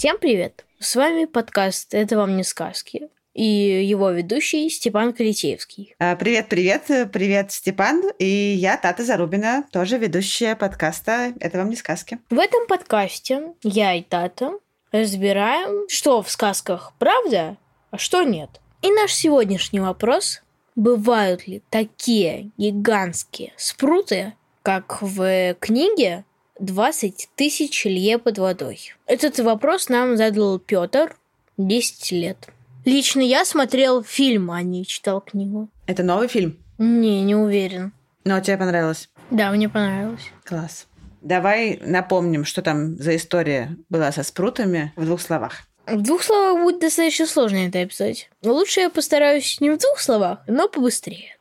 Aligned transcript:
Всем 0.00 0.16
привет! 0.16 0.64
С 0.78 0.96
вами 0.96 1.26
подкаст 1.26 1.92
«Это 1.92 2.16
вам 2.16 2.34
не 2.34 2.42
сказки» 2.42 3.10
и 3.34 3.44
его 3.44 4.10
ведущий 4.10 4.70
Степан 4.70 5.12
Калитеевский. 5.12 5.94
А, 5.98 6.16
Привет, 6.16 6.48
привет, 6.48 6.84
привет, 7.12 7.52
Степан. 7.52 8.04
И 8.18 8.24
я, 8.24 8.78
Тата 8.78 9.04
Зарубина, 9.04 9.66
тоже 9.70 9.98
ведущая 9.98 10.56
подкаста 10.56 11.34
«Это 11.38 11.58
вам 11.58 11.68
не 11.68 11.76
сказки». 11.76 12.18
В 12.30 12.38
этом 12.38 12.66
подкасте 12.66 13.52
я 13.62 13.92
и 13.92 14.02
Тата 14.02 14.54
разбираем, 14.90 15.86
что 15.90 16.22
в 16.22 16.30
сказках 16.30 16.94
правда, 16.98 17.58
а 17.90 17.98
что 17.98 18.22
нет. 18.22 18.48
И 18.80 18.90
наш 18.90 19.12
сегодняшний 19.12 19.80
вопрос– 19.80 20.40
бывают 20.76 21.46
ли 21.46 21.62
такие 21.68 22.52
гигантские 22.56 23.52
спруты, 23.58 24.32
как 24.62 25.02
в 25.02 25.54
книге 25.60 26.24
20 26.60 27.28
тысяч 27.34 27.84
лье 27.86 28.18
под 28.18 28.38
водой? 28.38 28.94
Этот 29.06 29.38
вопрос 29.40 29.88
нам 29.88 30.16
задал 30.16 30.58
Петр, 30.58 31.16
10 31.56 32.12
лет. 32.12 32.48
Лично 32.84 33.20
я 33.20 33.44
смотрел 33.44 34.02
фильм, 34.02 34.50
а 34.50 34.62
не 34.62 34.84
читал 34.86 35.20
книгу. 35.20 35.68
Это 35.86 36.02
новый 36.02 36.28
фильм, 36.28 36.56
Не, 36.78 37.22
не 37.22 37.34
уверен. 37.34 37.92
но 38.24 38.40
тебе 38.40 38.56
понравилось? 38.58 39.08
Да, 39.30 39.50
мне 39.50 39.68
понравилось. 39.68 40.30
Класс. 40.44 40.86
Давай 41.22 41.78
напомним, 41.84 42.44
что 42.44 42.62
там 42.62 42.96
за 42.96 43.16
история 43.16 43.76
была 43.90 44.12
со 44.12 44.22
спрутами 44.22 44.92
в 44.96 45.04
двух 45.04 45.20
словах. 45.20 45.62
В 45.86 46.00
двух 46.02 46.22
словах 46.22 46.62
будет 46.62 46.80
достаточно 46.80 47.26
сложно 47.26 47.66
это 47.68 47.80
описать. 47.80 48.30
Но 48.42 48.52
лучше 48.54 48.80
я 48.80 48.90
постараюсь 48.90 49.60
не 49.60 49.70
в 49.70 49.78
двух 49.78 49.98
словах, 50.00 50.38
но 50.46 50.68
побыстрее. 50.68 51.36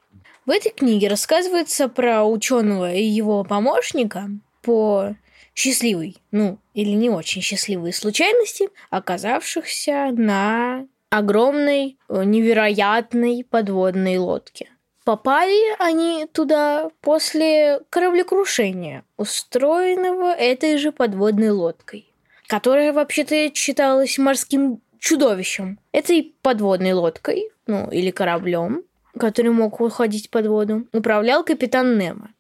В 0.45 0.49
этой 0.49 0.71
книге 0.71 1.08
рассказывается 1.08 1.88
про 1.88 2.25
ученого 2.25 2.91
и 2.93 3.03
его 3.03 3.43
помощника 3.43 4.30
по 4.61 5.15
счастливой, 5.55 6.17
ну, 6.31 6.59
или 6.73 6.91
не 6.91 7.09
очень 7.09 7.41
счастливой 7.41 7.93
случайности, 7.93 8.69
оказавшихся 8.89 10.11
на 10.11 10.88
огромной, 11.09 11.97
э, 12.07 12.23
невероятной 12.23 13.45
подводной 13.49 14.17
лодке. 14.17 14.69
Попали 15.05 15.75
они 15.80 16.27
туда 16.31 16.89
после 17.02 17.81
кораблекрушения, 17.89 19.03
устроенного 19.17 20.33
этой 20.33 20.77
же 20.77 20.91
подводной 20.91 21.49
лодкой 21.49 22.09
которая 22.49 22.91
вообще-то 22.93 23.53
считалась 23.53 24.17
морским 24.17 24.81
чудовищем. 24.97 25.80
Этой 25.91 26.33
подводной 26.41 26.93
лодкой, 26.93 27.52
ну, 27.67 27.89
или 27.91 28.09
кораблем, 28.09 28.83
который 29.17 29.52
мог 29.52 29.80
уходить 29.80 30.31
под 30.31 30.47
воду, 30.47 30.87
управлял 30.91 31.43
капитан 31.43 31.99
Немо. 31.99 32.31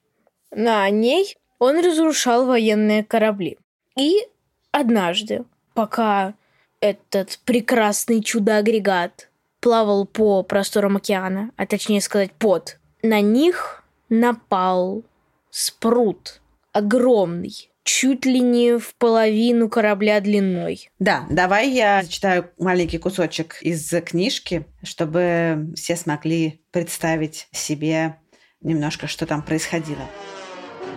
На 0.49 0.89
ней 0.89 1.37
он 1.59 1.79
разрушал 1.79 2.45
военные 2.45 3.03
корабли. 3.03 3.57
И 3.97 4.25
однажды, 4.71 5.43
пока 5.73 6.33
этот 6.79 7.39
прекрасный 7.45 8.23
чудо-агрегат 8.23 9.29
плавал 9.59 10.05
по 10.05 10.41
просторам 10.43 10.97
океана, 10.97 11.51
а 11.57 11.67
точнее 11.67 12.01
сказать 12.01 12.31
под, 12.31 12.79
на 13.03 13.21
них 13.21 13.83
напал 14.07 15.03
спрут 15.49 16.41
огромный, 16.71 17.69
чуть 17.83 18.25
ли 18.25 18.39
не 18.39 18.77
в 18.77 18.95
половину 18.95 19.67
корабля 19.67 20.21
длиной. 20.21 20.89
Да, 20.99 21.25
давай 21.29 21.69
я 21.69 22.03
зачитаю 22.03 22.49
маленький 22.57 22.99
кусочек 22.99 23.57
из 23.61 23.89
книжки, 24.03 24.65
чтобы 24.83 25.73
все 25.75 25.95
смогли 25.95 26.61
представить 26.71 27.47
себе 27.51 28.17
немножко, 28.61 29.07
что 29.07 29.25
там 29.25 29.41
происходило. 29.41 30.07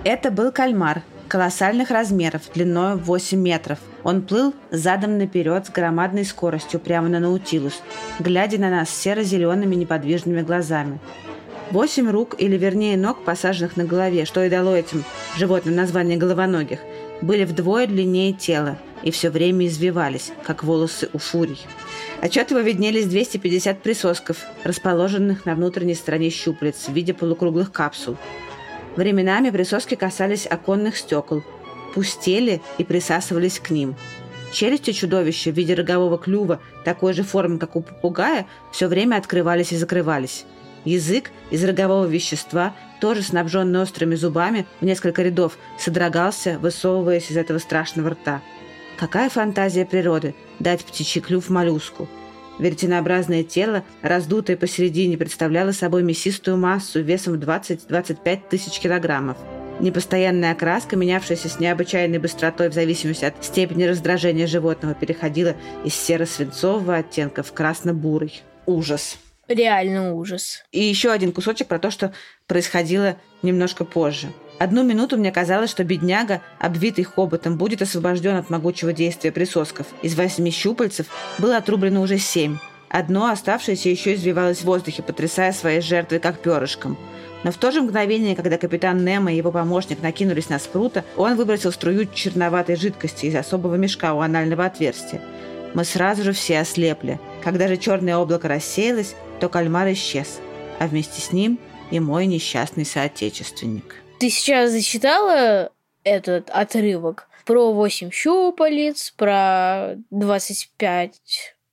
Это 0.05 0.33
был 0.33 0.51
кальмар 0.51 1.03
колоссальных 1.29 1.91
размеров, 1.91 2.43
длиной 2.53 2.97
в 2.97 3.05
8 3.05 3.39
метров. 3.39 3.79
Он 4.03 4.21
плыл 4.21 4.53
задом 4.71 5.17
наперед 5.17 5.67
с 5.67 5.71
громадной 5.71 6.25
скоростью 6.25 6.81
прямо 6.81 7.09
на 7.09 7.21
Наутилус, 7.21 7.81
глядя 8.19 8.59
на 8.59 8.69
нас 8.69 8.91
серо-зелеными 8.91 9.77
неподвижными 9.77 10.43
глазами. 10.43 10.99
Восемь 11.71 12.11
рук, 12.11 12.35
или 12.37 12.59
вернее 12.59 12.99
ног, 12.99 13.25
посаженных 13.25 13.79
на 13.79 13.85
голове, 13.85 14.27
что 14.27 14.45
и 14.45 14.51
дало 14.51 14.77
этим 14.77 15.05
животным 15.39 15.75
название 15.77 16.19
головоногих, 16.19 16.81
были 17.23 17.45
вдвое 17.45 17.87
длиннее 17.87 18.34
тела 18.34 18.77
и 19.03 19.11
все 19.11 19.31
время 19.31 19.67
извивались, 19.69 20.33
как 20.45 20.65
волосы 20.65 21.09
у 21.13 21.19
фурий. 21.19 21.61
Отчетливо 22.23 22.61
виднелись 22.61 23.07
250 23.07 23.81
присосков, 23.81 24.39
расположенных 24.65 25.47
на 25.47 25.55
внутренней 25.55 25.95
стороне 25.95 26.29
щупалец 26.29 26.89
в 26.89 26.93
виде 26.93 27.15
полукруглых 27.15 27.73
капсул. 27.73 28.19
Временами 28.97 29.50
присоски 29.50 29.94
касались 29.94 30.47
оконных 30.47 30.97
стекол, 30.97 31.42
пустели 31.94 32.60
и 32.78 32.84
присасывались 32.84 33.58
к 33.58 33.70
ним. 33.70 33.97
Челюсти 34.53 34.92
чудовища 34.92 35.50
в 35.50 35.54
виде 35.54 35.72
рогового 35.75 36.19
клюва, 36.19 36.60
такой 36.84 37.14
же 37.14 37.22
формы, 37.22 37.58
как 37.58 37.75
у 37.75 37.80
попугая, 37.80 38.47
все 38.70 38.88
время 38.88 39.16
открывались 39.16 39.72
и 39.72 39.76
закрывались. 39.76 40.44
Язык 40.84 41.30
из 41.50 41.64
рогового 41.64 42.06
вещества, 42.06 42.75
тоже 43.00 43.22
снабженный 43.22 43.80
острыми 43.80 44.14
зубами, 44.14 44.66
в 44.80 44.84
несколько 44.84 45.22
рядов, 45.22 45.56
содрогался, 45.78 46.59
высовываясь 46.59 47.30
из 47.30 47.36
этого 47.36 47.59
страшного 47.59 48.10
рта. 48.10 48.42
Какая 48.98 49.30
фантазия 49.30 49.86
природы 49.86 50.34
дать 50.59 50.84
птичий 50.84 51.22
клюв 51.22 51.48
моллюску! 51.48 52.09
Веретенообразное 52.59 53.43
тело, 53.43 53.85
раздутое 54.03 54.57
посередине, 54.57 55.17
представляло 55.17 55.73
собой 55.73 56.03
мясистую 56.03 56.57
массу 56.57 57.01
весом 57.01 57.35
в 57.35 57.43
20-25 57.43 58.41
тысяч 58.51 58.79
килограммов. 58.79 59.37
Непостоянная 59.81 60.53
окраска, 60.53 60.97
менявшаяся 60.97 61.49
с 61.49 61.59
необычайной 61.59 62.19
быстротой 62.19 62.69
в 62.69 62.75
зависимости 62.75 63.25
от 63.25 63.43
степени 63.45 63.85
раздражения 63.85 64.47
животного, 64.47 64.95
переходила 64.95 65.57
из 65.85 65.95
серо-свинцового 65.95 66.97
оттенка 66.97 67.43
в 67.43 67.53
красно-бурый. 67.53 68.43
Ужас! 68.67 69.19
Реально 69.49 70.15
ужас. 70.15 70.63
И 70.71 70.81
еще 70.83 71.11
один 71.11 71.33
кусочек 71.33 71.67
про 71.67 71.79
то, 71.79 71.91
что 71.91 72.15
происходило 72.47 73.17
немножко 73.43 73.84
позже. 73.84 74.29
Одну 74.62 74.84
минуту 74.84 75.17
мне 75.17 75.33
казалось, 75.33 75.71
что 75.71 75.83
бедняга, 75.83 76.41
обвитый 76.61 77.03
хоботом, 77.03 77.56
будет 77.56 77.83
освобожден 77.83 78.37
от 78.37 78.49
могучего 78.49 78.93
действия 78.93 79.33
присосков. 79.33 79.89
Из 80.03 80.15
восьми 80.15 80.53
щупальцев 80.53 81.06
было 81.39 81.56
отрублено 81.56 82.00
уже 82.00 82.19
семь. 82.19 82.59
Одно, 82.89 83.27
оставшееся, 83.27 83.89
еще 83.89 84.15
извивалось 84.15 84.59
в 84.59 84.65
воздухе, 84.65 85.03
потрясая 85.03 85.53
своей 85.53 85.81
жертвой, 85.81 86.21
как 86.21 86.39
перышком. 86.39 86.97
Но 87.43 87.51
в 87.51 87.56
то 87.56 87.72
же 87.72 87.83
мгновение, 87.83 88.37
когда 88.37 88.56
капитан 88.56 89.05
Немо 89.05 89.33
и 89.33 89.37
его 89.37 89.51
помощник 89.51 90.01
накинулись 90.01 90.49
на 90.49 90.61
спрута, 90.61 91.05
он 91.17 91.34
выбросил 91.34 91.72
струю 91.72 92.06
черноватой 92.15 92.77
жидкости 92.77 93.27
из 93.27 93.34
особого 93.34 93.75
мешка 93.75 94.15
у 94.15 94.21
анального 94.21 94.65
отверстия. 94.65 95.21
Мы 95.75 95.84
сразу 95.84 96.22
же 96.22 96.31
все 96.31 96.61
ослепли. 96.61 97.19
Когда 97.43 97.67
же 97.67 97.77
черное 97.77 98.17
облако 98.17 98.47
рассеялось, 98.47 99.17
то 99.41 99.49
кальмар 99.49 99.91
исчез, 99.91 100.39
а 100.78 100.87
вместе 100.87 101.21
с 101.21 101.33
ним 101.33 101.59
и 101.91 101.99
мой 101.99 102.27
несчастный 102.27 102.84
соотечественник. 102.84 103.97
Ты 104.22 104.31
сейчас 104.31 104.71
зачитала 104.71 105.72
этот 106.05 106.49
отрывок 106.50 107.27
про 107.44 107.72
8 107.72 108.12
щупалец, 108.12 109.10
про 109.16 109.97
25 110.10 111.21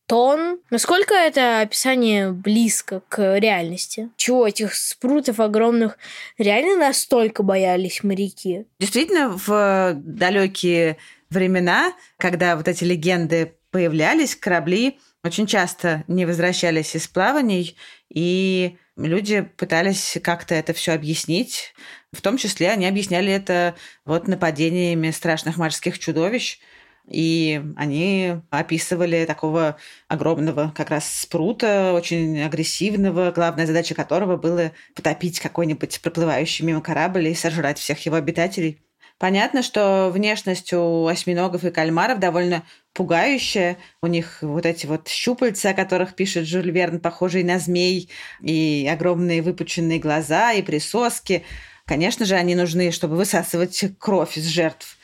тонн. 0.08 0.60
Насколько 0.72 1.14
это 1.14 1.60
описание 1.60 2.32
близко 2.32 3.04
к 3.08 3.38
реальности? 3.38 4.10
Чего 4.18 4.48
этих 4.48 4.74
спрутов 4.74 5.40
огромных 5.40 6.00
реально 6.40 6.88
настолько 6.88 7.44
боялись 7.44 8.02
моряки? 8.04 8.66
Действительно, 8.80 9.30
в 9.30 9.94
далекие 9.98 10.98
времена, 11.30 11.94
когда 12.18 12.56
вот 12.56 12.68
эти 12.68 12.84
легенды 12.84 13.54
появлялись, 13.70 14.36
корабли 14.36 14.98
очень 15.24 15.46
часто 15.46 16.04
не 16.08 16.26
возвращались 16.26 16.96
из 16.96 17.08
плаваний, 17.08 17.76
и 18.10 18.78
люди 18.98 19.42
пытались 19.42 20.18
как-то 20.24 20.56
это 20.56 20.74
все 20.74 20.94
объяснить. 20.94 21.74
В 22.12 22.22
том 22.22 22.38
числе 22.38 22.72
они 22.72 22.88
объясняли 22.88 23.32
это 23.32 23.76
вот 24.06 24.28
нападениями 24.28 25.12
страшных 25.12 25.58
морских 25.58 26.00
чудовищ. 26.00 26.60
И 27.08 27.62
они 27.76 28.36
описывали 28.52 29.26
такого 29.26 29.78
огромного 30.08 30.72
как 30.76 30.92
раз 30.92 31.12
спрута, 31.12 31.94
очень 31.94 32.40
агрессивного, 32.42 33.32
главная 33.32 33.66
задача 33.66 33.96
которого 33.96 34.38
было 34.38 34.74
потопить 34.96 35.40
какой-нибудь 35.40 36.02
проплывающий 36.02 36.66
мимо 36.66 36.82
корабль 36.82 37.28
и 37.28 37.34
сожрать 37.34 37.80
всех 37.80 38.06
его 38.06 38.16
обитателей. 38.16 38.84
Понятно, 39.20 39.64
что 39.64 40.10
внешность 40.14 40.72
у 40.72 41.06
осьминогов 41.08 41.66
и 41.66 41.72
кальмаров 41.72 42.20
довольно 42.20 42.64
пугающая. 42.94 43.78
У 44.02 44.08
них 44.08 44.38
вот 44.42 44.66
эти 44.66 44.86
вот 44.86 45.10
щупальца, 45.10 45.72
о 45.72 45.74
которых 45.74 46.16
пишет 46.16 46.46
Жюль 46.46 46.72
Верн, 46.72 47.02
похожие 47.02 47.44
на 47.44 47.60
змей, 47.60 48.10
и 48.42 48.88
огромные 48.90 49.42
выпученные 49.42 50.00
глаза, 50.00 50.54
и 50.54 50.62
присоски. 50.62 51.44
Конечно 51.90 52.24
же, 52.24 52.36
они 52.36 52.54
нужны, 52.54 52.92
чтобы 52.92 53.16
высасывать 53.16 53.84
кровь 53.98 54.38
из 54.38 54.46
жертв. 54.46 54.96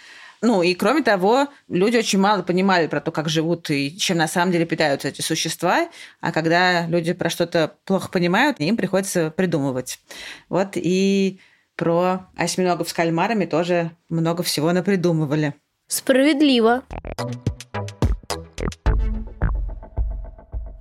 Ну 0.43 0.61
и 0.61 0.75
кроме 0.75 1.01
того, 1.01 1.47
люди 1.67 1.97
очень 1.97 2.19
мало 2.19 2.43
понимали 2.43 2.85
про 2.85 3.01
то, 3.01 3.11
как 3.11 3.27
живут 3.27 3.71
и 3.71 3.97
чем 3.97 4.17
на 4.17 4.27
самом 4.27 4.51
деле 4.51 4.67
питаются 4.67 5.07
эти 5.07 5.21
существа. 5.21 5.89
А 6.21 6.31
когда 6.31 6.85
люди 6.85 7.13
про 7.13 7.31
что-то 7.31 7.73
плохо 7.85 8.09
понимают, 8.09 8.59
им 8.59 8.77
приходится 8.77 9.31
придумывать. 9.31 9.99
Вот 10.47 10.73
и 10.75 11.39
про 11.75 12.27
осьминогов 12.37 12.87
с 12.87 12.93
кальмарами 12.93 13.45
тоже 13.45 13.89
много 14.09 14.43
всего 14.43 14.71
напридумывали. 14.71 15.55
Справедливо. 15.87 16.83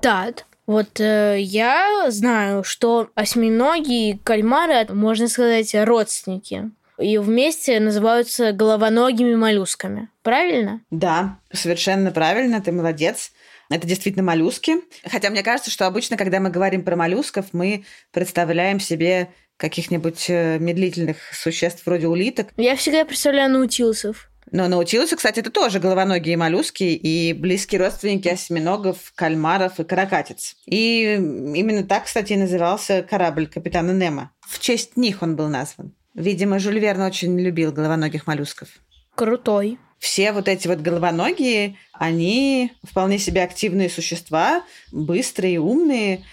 Так, 0.02 0.44
вот 0.66 1.00
э, 1.00 1.36
я 1.40 2.06
знаю, 2.10 2.64
что 2.64 3.10
осьминоги 3.14 4.10
и 4.10 4.18
кальмары, 4.18 4.86
можно 4.92 5.28
сказать, 5.28 5.74
родственники. 5.74 6.70
И 6.98 7.18
вместе 7.18 7.80
называются 7.80 8.52
головоногими 8.52 9.34
моллюсками. 9.34 10.08
Правильно? 10.22 10.80
Да, 10.90 11.38
совершенно 11.52 12.10
правильно, 12.12 12.60
ты 12.60 12.72
молодец. 12.72 13.32
Это 13.68 13.86
действительно 13.86 14.24
моллюски. 14.24 14.76
Хотя 15.04 15.30
мне 15.30 15.42
кажется, 15.42 15.70
что 15.70 15.86
обычно, 15.86 16.16
когда 16.16 16.38
мы 16.38 16.50
говорим 16.50 16.84
про 16.84 16.96
моллюсков, 16.96 17.46
мы 17.52 17.84
представляем 18.12 18.78
себе 18.78 19.28
каких-нибудь 19.56 20.26
э, 20.28 20.58
медлительных 20.58 21.16
существ 21.32 21.86
вроде 21.86 22.08
улиток. 22.08 22.48
Я 22.56 22.76
всегда 22.76 23.04
представляю 23.04 23.50
наутилусов. 23.50 24.30
Но 24.54 24.68
наутилусы, 24.68 25.16
кстати, 25.16 25.40
это 25.40 25.50
тоже 25.50 25.80
головоногие 25.80 26.36
моллюски 26.36 26.84
и 26.84 27.32
близкие 27.32 27.80
родственники 27.80 28.28
осьминогов, 28.28 29.12
кальмаров 29.16 29.80
и 29.80 29.84
каракатиц. 29.84 30.54
И 30.64 31.14
именно 31.16 31.82
так, 31.82 32.04
кстати, 32.04 32.34
и 32.34 32.36
назывался 32.36 33.02
корабль 33.02 33.48
капитана 33.48 33.90
Немо. 33.90 34.30
В 34.46 34.60
честь 34.60 34.96
них 34.96 35.22
он 35.22 35.34
был 35.34 35.48
назван. 35.48 35.92
Видимо, 36.14 36.60
Жюль 36.60 36.78
Верн 36.78 37.02
очень 37.02 37.36
любил 37.36 37.72
головоногих 37.72 38.28
моллюсков. 38.28 38.68
Крутой. 39.16 39.76
Все 39.98 40.30
вот 40.30 40.46
эти 40.46 40.68
вот 40.68 40.78
головоногие, 40.78 41.76
они 41.92 42.70
вполне 42.84 43.18
себе 43.18 43.42
активные 43.42 43.90
существа, 43.90 44.62
быстрые, 44.92 45.58
умные. 45.58 46.24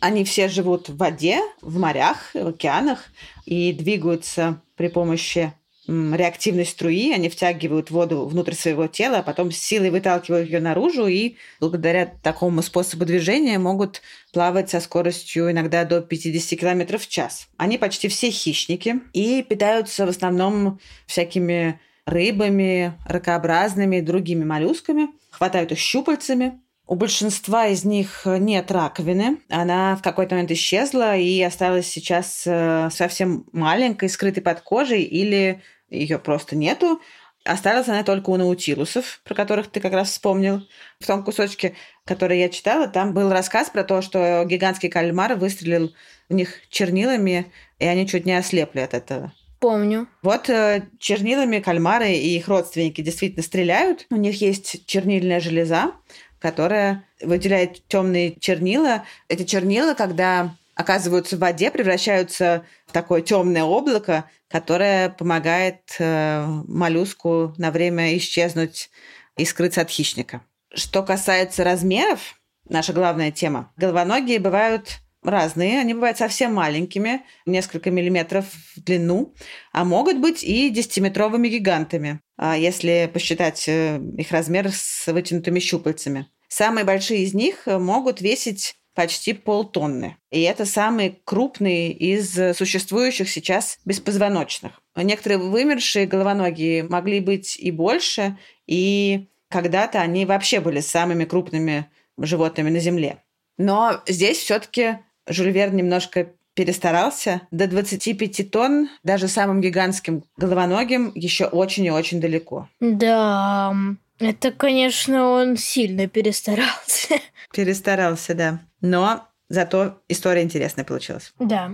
Они 0.00 0.24
все 0.24 0.48
живут 0.48 0.88
в 0.88 0.96
воде, 0.96 1.40
в 1.60 1.78
морях, 1.78 2.30
в 2.32 2.46
океанах 2.46 3.04
и 3.44 3.74
двигаются 3.74 4.62
при 4.74 4.88
помощи 4.88 5.52
реактивной 5.88 6.66
струи, 6.66 7.12
они 7.12 7.30
втягивают 7.30 7.90
воду 7.90 8.26
внутрь 8.26 8.54
своего 8.54 8.86
тела, 8.86 9.18
а 9.18 9.22
потом 9.22 9.50
силой 9.50 9.90
выталкивают 9.90 10.48
ее 10.48 10.60
наружу 10.60 11.06
и 11.06 11.36
благодаря 11.60 12.12
такому 12.22 12.60
способу 12.62 13.06
движения 13.06 13.58
могут 13.58 14.02
плавать 14.32 14.68
со 14.68 14.80
скоростью 14.80 15.50
иногда 15.50 15.84
до 15.84 16.02
50 16.02 16.60
км 16.60 16.98
в 16.98 17.08
час. 17.08 17.48
Они 17.56 17.78
почти 17.78 18.08
все 18.08 18.30
хищники 18.30 19.00
и 19.14 19.42
питаются 19.42 20.04
в 20.04 20.10
основном 20.10 20.78
всякими 21.06 21.80
рыбами, 22.04 22.92
ракообразными 23.06 23.96
и 23.96 24.02
другими 24.02 24.44
моллюсками, 24.44 25.08
хватают 25.30 25.72
их 25.72 25.78
щупальцами. 25.78 26.60
У 26.88 26.94
большинства 26.94 27.66
из 27.66 27.84
них 27.84 28.22
нет 28.24 28.70
раковины. 28.72 29.40
Она 29.50 29.94
в 29.94 30.02
какой-то 30.02 30.34
момент 30.34 30.50
исчезла 30.50 31.18
и 31.18 31.42
осталась 31.42 31.86
сейчас 31.86 32.44
э, 32.46 32.88
совсем 32.90 33.44
маленькой, 33.52 34.08
скрытой 34.08 34.42
под 34.42 34.62
кожей 34.62 35.02
или 35.02 35.62
ее 35.90 36.18
просто 36.18 36.56
нету. 36.56 36.98
Осталась 37.44 37.88
она 37.88 38.04
только 38.04 38.30
у 38.30 38.36
наутилусов, 38.38 39.20
про 39.24 39.34
которых 39.34 39.70
ты 39.70 39.80
как 39.80 39.92
раз 39.92 40.08
вспомнил. 40.08 40.62
В 40.98 41.06
том 41.06 41.24
кусочке, 41.24 41.74
который 42.06 42.38
я 42.38 42.48
читала, 42.48 42.88
там 42.88 43.12
был 43.12 43.30
рассказ 43.30 43.68
про 43.68 43.84
то, 43.84 44.00
что 44.00 44.44
гигантский 44.46 44.88
кальмар 44.88 45.34
выстрелил 45.34 45.92
в 46.30 46.32
них 46.32 46.54
чернилами, 46.70 47.52
и 47.78 47.84
они 47.84 48.08
чуть 48.08 48.24
не 48.24 48.32
ослепли 48.32 48.80
от 48.80 48.94
этого. 48.94 49.34
Помню. 49.60 50.06
Вот 50.22 50.48
э, 50.48 50.86
чернилами 51.00 51.58
кальмары 51.58 52.12
и 52.12 52.36
их 52.36 52.46
родственники 52.46 53.00
действительно 53.00 53.42
стреляют. 53.42 54.06
У 54.08 54.16
них 54.16 54.40
есть 54.40 54.86
чернильная 54.86 55.40
железа, 55.40 55.92
которая 56.40 57.04
выделяет 57.20 57.86
темные 57.88 58.34
чернила. 58.38 59.04
Эти 59.28 59.44
чернила, 59.44 59.94
когда 59.94 60.54
оказываются 60.74 61.36
в 61.36 61.40
воде, 61.40 61.70
превращаются 61.70 62.64
в 62.86 62.92
такое 62.92 63.20
темное 63.20 63.64
облако, 63.64 64.24
которое 64.48 65.08
помогает 65.10 65.96
э, 65.98 66.44
моллюску 66.68 67.52
на 67.58 67.70
время 67.70 68.16
исчезнуть 68.16 68.90
и 69.36 69.44
скрыться 69.44 69.80
от 69.80 69.90
хищника. 69.90 70.42
Что 70.72 71.02
касается 71.02 71.64
размеров, 71.64 72.40
наша 72.68 72.92
главная 72.92 73.32
тема, 73.32 73.72
головоногие 73.76 74.38
бывают 74.38 75.00
разные. 75.30 75.80
Они 75.80 75.94
бывают 75.94 76.18
совсем 76.18 76.54
маленькими, 76.54 77.22
несколько 77.46 77.90
миллиметров 77.90 78.46
в 78.76 78.80
длину, 78.80 79.34
а 79.72 79.84
могут 79.84 80.18
быть 80.18 80.42
и 80.42 80.70
десятиметровыми 80.70 81.48
гигантами, 81.48 82.20
а 82.36 82.56
если 82.56 83.10
посчитать 83.12 83.68
э, 83.68 84.00
их 84.16 84.30
размер 84.32 84.70
с 84.70 85.06
вытянутыми 85.06 85.58
щупальцами. 85.58 86.26
Самые 86.48 86.84
большие 86.84 87.22
из 87.22 87.34
них 87.34 87.66
могут 87.66 88.20
весить 88.20 88.76
почти 88.94 89.32
полтонны. 89.32 90.16
И 90.32 90.42
это 90.42 90.64
самые 90.64 91.20
крупные 91.24 91.92
из 91.92 92.56
существующих 92.56 93.30
сейчас 93.30 93.78
беспозвоночных. 93.84 94.80
Некоторые 94.96 95.38
вымершие 95.38 96.04
головоногие 96.06 96.82
могли 96.82 97.20
быть 97.20 97.56
и 97.56 97.70
больше, 97.70 98.36
и 98.66 99.28
когда-то 99.48 100.00
они 100.00 100.26
вообще 100.26 100.60
были 100.60 100.80
самыми 100.80 101.26
крупными 101.26 101.86
животными 102.18 102.70
на 102.70 102.80
Земле. 102.80 103.22
Но 103.56 104.02
здесь 104.06 104.38
все-таки 104.38 104.98
Жюль 105.28 105.50
Верн 105.50 105.76
немножко 105.76 106.28
перестарался. 106.54 107.42
До 107.52 107.68
25 107.68 108.50
тонн 108.50 108.88
даже 109.04 109.28
самым 109.28 109.60
гигантским 109.60 110.24
головоногим 110.36 111.12
еще 111.14 111.46
очень 111.46 111.84
и 111.84 111.90
очень 111.90 112.20
далеко. 112.20 112.68
Да, 112.80 113.74
это, 114.18 114.50
конечно, 114.50 115.30
он 115.30 115.56
сильно 115.56 116.08
перестарался. 116.08 117.14
Перестарался, 117.52 118.34
да. 118.34 118.60
Но 118.80 119.28
зато 119.48 120.00
история 120.08 120.42
интересная 120.42 120.84
получилась. 120.84 121.32
Да. 121.38 121.70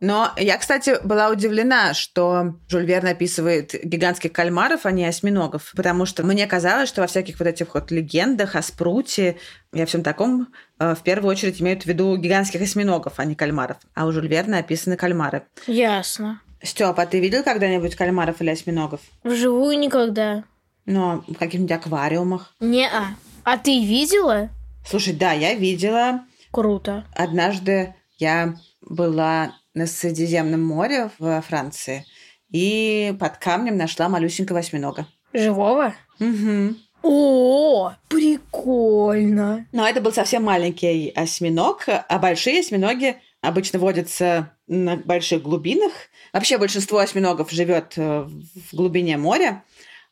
Но 0.00 0.32
я, 0.36 0.58
кстати, 0.58 0.96
была 1.04 1.30
удивлена, 1.30 1.94
что 1.94 2.54
Жюль 2.68 2.84
Верн 2.84 3.08
описывает 3.08 3.74
гигантских 3.82 4.32
кальмаров, 4.32 4.84
а 4.84 4.90
не 4.90 5.06
осьминогов, 5.06 5.72
потому 5.74 6.04
что 6.06 6.24
мне 6.24 6.46
казалось, 6.46 6.88
что 6.88 7.00
во 7.00 7.06
всяких 7.06 7.38
вот 7.38 7.48
этих 7.48 7.74
вот 7.74 7.90
легендах 7.90 8.56
о 8.56 8.62
спруте 8.62 9.38
и 9.72 9.80
о 9.80 9.86
всем 9.86 10.02
таком 10.02 10.48
э, 10.78 10.94
в 10.94 11.02
первую 11.02 11.30
очередь 11.30 11.60
имеют 11.60 11.84
в 11.84 11.86
виду 11.86 12.16
гигантских 12.16 12.60
осьминогов, 12.60 13.14
а 13.16 13.24
не 13.24 13.34
кальмаров. 13.34 13.78
А 13.94 14.06
у 14.06 14.12
Жюль 14.12 14.28
Верна 14.28 14.58
описаны 14.58 14.96
кальмары. 14.96 15.44
Ясно. 15.66 16.40
Степа, 16.62 17.02
а 17.02 17.06
ты 17.06 17.20
видел 17.20 17.42
когда-нибудь 17.42 17.94
кальмаров 17.94 18.40
или 18.40 18.50
осьминогов? 18.50 19.00
Вживую 19.24 19.78
никогда. 19.78 20.44
Ну, 20.84 21.24
в 21.26 21.34
каких-нибудь 21.34 21.72
аквариумах? 21.72 22.54
Не-а. 22.60 23.16
А 23.44 23.58
ты 23.58 23.84
видела? 23.84 24.50
Слушай, 24.88 25.14
да, 25.14 25.32
я 25.32 25.54
видела. 25.54 26.24
Круто. 26.50 27.04
Однажды 27.14 27.94
я 28.18 28.56
была 28.80 29.52
на 29.76 29.86
Средиземном 29.86 30.64
море 30.64 31.10
во 31.18 31.40
Франции 31.42 32.04
и 32.50 33.14
под 33.20 33.36
камнем 33.36 33.76
нашла 33.76 34.08
малюсенького 34.08 34.60
осьминога. 34.60 35.06
Живого? 35.34 35.94
Угу. 36.18 36.74
О, 37.02 37.92
прикольно. 38.08 39.66
Но 39.72 39.86
это 39.86 40.00
был 40.00 40.12
совсем 40.12 40.44
маленький 40.44 41.12
осьминог, 41.14 41.84
а 41.86 42.18
большие 42.18 42.60
осьминоги 42.60 43.16
обычно 43.42 43.78
водятся 43.78 44.54
на 44.66 44.96
больших 44.96 45.42
глубинах. 45.42 45.92
Вообще 46.32 46.56
большинство 46.56 46.98
осьминогов 46.98 47.50
живет 47.50 47.92
э, 47.96 48.26
в 48.70 48.74
глубине 48.74 49.18
моря, 49.18 49.62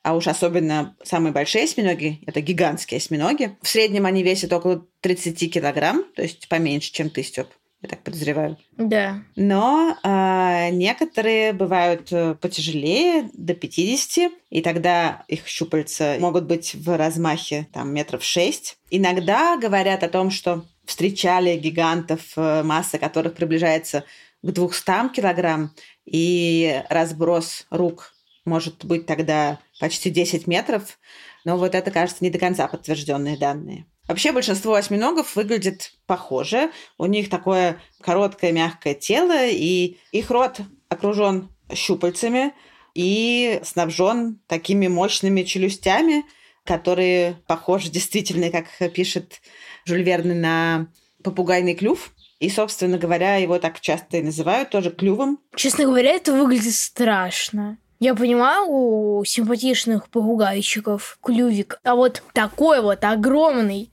а 0.03 0.15
уж 0.15 0.29
особенно 0.29 0.95
самые 1.03 1.33
большие 1.33 1.65
осьминоги– 1.65 2.21
это 2.27 2.43
гигантские 2.43 2.99
осьминоги. 2.99 3.57
В 3.63 3.69
среднем 3.69 4.05
они 4.05 4.23
весят 4.23 4.53
около 4.53 4.87
30 5.01 5.53
килограмм, 5.53 6.05
то 6.15 6.23
есть 6.23 6.49
поменьше, 6.49 6.93
чем 6.93 7.09
ты, 7.09 7.23
Степ 7.23 7.49
я 7.85 7.89
так 7.89 8.03
подозреваю. 8.03 8.57
Да. 8.77 9.23
Но 9.37 9.97
э, 10.03 10.71
некоторые 10.71 11.53
бывают 11.53 12.13
э, 12.13 12.35
потяжелее, 12.35 13.31
до 13.35 13.55
50, 13.55 14.33
и 14.51 14.63
тогда 14.63 15.25
их 15.29 15.47
щупальца 15.47 16.17
могут 16.19 16.45
быть 16.45 16.75
в 16.75 16.97
размахе 16.97 17.69
там 17.73 17.93
метров 17.93 18.25
6. 18.25 18.79
Иногда 18.91 19.57
говорят 19.57 20.03
о 20.03 20.09
том, 20.09 20.31
что 20.31 20.65
встречали 20.85 21.57
гигантов, 21.57 22.21
э, 22.37 22.63
масса 22.63 22.99
которых 22.99 23.35
приближается 23.35 24.05
к 24.43 24.51
200 24.51 25.15
килограмм, 25.15 25.73
и 26.07 26.83
разброс 26.89 27.67
рук 27.71 28.15
может 28.45 28.85
быть 28.85 29.07
тогда 29.07 29.59
почти 29.81 30.11
10 30.11 30.47
метров. 30.47 30.99
Но 31.45 31.59
вот 31.59 31.75
это, 31.75 31.91
кажется, 31.91 32.25
не 32.25 32.31
до 32.31 32.39
конца 32.39 32.67
подтвержденные 32.67 33.37
данные. 33.37 33.87
Вообще 34.07 34.33
большинство 34.33 34.75
осьминогов 34.75 35.35
выглядит 35.35 35.93
похоже. 36.07 36.71
У 36.99 37.07
них 37.07 37.31
такое 37.31 37.81
короткое 38.01 38.53
мягкое 38.53 38.95
тело, 38.95 39.47
и 39.47 39.97
их 40.13 40.31
рот 40.31 40.61
окружен 40.89 41.49
щупальцами 41.73 42.53
и 42.95 43.61
снабжен 43.65 44.41
такими 44.47 44.89
мощными 44.89 45.43
челюстями, 45.43 46.25
которые 46.65 47.43
похожи 47.47 47.91
действительно, 47.91 48.51
как 48.51 48.67
пишет 48.93 49.41
Жюль 49.85 50.03
Верн, 50.03 50.41
на 50.41 50.87
попугайный 51.23 51.75
клюв. 51.75 52.13
И, 52.41 52.51
собственно 52.51 52.99
говоря, 52.99 53.37
его 53.37 53.59
так 53.59 53.81
часто 53.81 54.19
и 54.19 54.23
называют 54.23 54.69
тоже 54.71 54.91
клювом. 54.91 55.39
Честно 55.57 55.85
говоря, 55.85 56.11
это 56.11 56.33
выглядит 56.35 56.75
страшно. 56.75 57.79
Я 58.05 58.15
понимаю, 58.15 58.67
у 58.69 59.25
симпатичных 59.25 60.11
попугайчиков 60.11 61.17
клювик, 61.23 61.81
а 61.85 61.95
вот 61.95 62.23
такой 62.35 62.83
вот 62.83 63.03
огромный, 63.03 63.91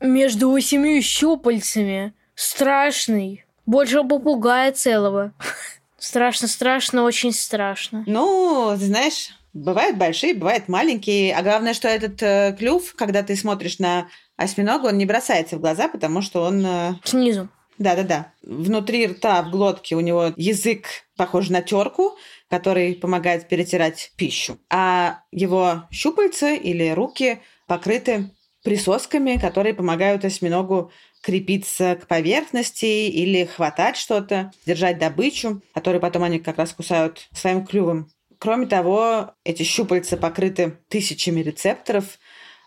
между 0.00 0.50
восемью 0.50 1.00
щупальцами, 1.00 2.12
страшный, 2.34 3.46
больше 3.64 4.04
попугая 4.04 4.70
целого. 4.72 5.32
Страшно, 5.98 6.46
страшно, 6.46 7.04
очень 7.04 7.32
страшно. 7.32 8.04
Ну, 8.06 8.76
ты 8.78 8.84
знаешь, 8.84 9.30
бывают 9.54 9.96
большие, 9.96 10.34
бывают 10.34 10.68
маленькие. 10.68 11.34
А 11.34 11.42
главное, 11.42 11.72
что 11.72 11.88
этот 11.88 12.22
э, 12.22 12.54
клюв, 12.58 12.94
когда 12.94 13.22
ты 13.22 13.34
смотришь 13.34 13.78
на 13.78 14.08
осьминога, 14.36 14.88
он 14.88 14.98
не 14.98 15.06
бросается 15.06 15.56
в 15.56 15.60
глаза, 15.60 15.88
потому 15.88 16.20
что 16.20 16.42
он... 16.42 16.66
э, 16.66 16.92
Снизу. 17.04 17.48
Да-да-да. 17.78 18.32
Внутри 18.42 19.06
рта, 19.06 19.42
в 19.42 19.50
глотке 19.50 19.96
у 19.96 20.00
него 20.00 20.32
язык 20.36 20.86
похож 21.16 21.48
на 21.48 21.62
терку, 21.62 22.16
который 22.54 22.94
помогает 22.94 23.48
перетирать 23.48 24.12
пищу. 24.16 24.58
А 24.70 25.22
его 25.32 25.88
щупальца 25.90 26.54
или 26.54 26.90
руки 26.90 27.40
покрыты 27.66 28.30
присосками, 28.62 29.38
которые 29.38 29.74
помогают 29.74 30.24
осьминогу 30.24 30.92
крепиться 31.20 31.96
к 31.96 32.06
поверхности 32.06 33.08
или 33.08 33.44
хватать 33.44 33.96
что-то, 33.96 34.52
держать 34.66 35.00
добычу, 35.00 35.62
которую 35.74 36.00
потом 36.00 36.22
они 36.22 36.38
как 36.38 36.58
раз 36.58 36.72
кусают 36.72 37.26
своим 37.32 37.66
клювом. 37.66 38.08
Кроме 38.38 38.66
того, 38.66 39.32
эти 39.42 39.64
щупальца 39.64 40.16
покрыты 40.16 40.78
тысячами 40.88 41.40
рецепторов, 41.40 42.20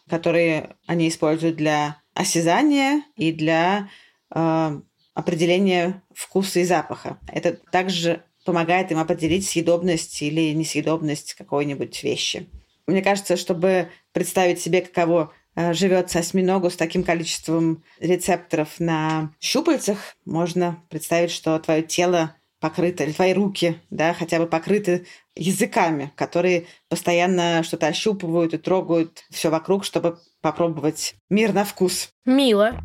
которые 0.09 0.75
они 0.85 1.07
используют 1.07 1.55
для 1.55 2.01
осязания 2.13 3.03
и 3.15 3.31
для 3.31 3.89
э, 4.35 4.81
определения 5.13 6.03
вкуса 6.13 6.59
и 6.59 6.65
запаха. 6.65 7.19
Это 7.31 7.53
также 7.71 8.23
помогает 8.47 8.93
им 8.93 8.99
определить 8.99 9.45
съедобность 9.45 10.21
или 10.21 10.53
несъедобность 10.53 11.33
какой-нибудь 11.33 12.01
вещи. 12.01 12.47
Мне 12.87 13.01
кажется, 13.01 13.35
чтобы 13.35 13.89
представить 14.13 14.61
себе, 14.61 14.81
каково 14.81 15.33
э, 15.55 15.73
живется 15.73 16.19
осьминогу 16.19 16.69
с 16.69 16.77
таким 16.77 17.03
количеством 17.03 17.83
рецепторов 17.99 18.79
на 18.79 19.33
щупальцах, 19.41 20.15
можно 20.23 20.81
представить, 20.89 21.31
что 21.31 21.59
твое 21.59 21.83
тело 21.83 22.35
покрыто, 22.61 23.03
или 23.03 23.11
твои 23.11 23.33
руки, 23.33 23.81
да, 23.89 24.13
хотя 24.13 24.39
бы 24.39 24.47
покрыты 24.47 25.05
языками, 25.35 26.13
которые 26.15 26.67
постоянно 26.87 27.63
что-то 27.63 27.87
ощупывают 27.87 28.53
и 28.53 28.57
трогают 28.57 29.25
все 29.29 29.49
вокруг, 29.49 29.83
чтобы 29.83 30.19
попробовать 30.39 31.15
мир 31.29 31.51
на 31.51 31.65
вкус. 31.65 32.07
Мило. 32.23 32.79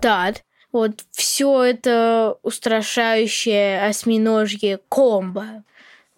Так, 0.00 0.36
вот 0.74 1.04
все 1.12 1.62
это 1.62 2.36
устрашающее 2.42 3.80
осьминожье 3.86 4.80
комбо, 4.88 5.62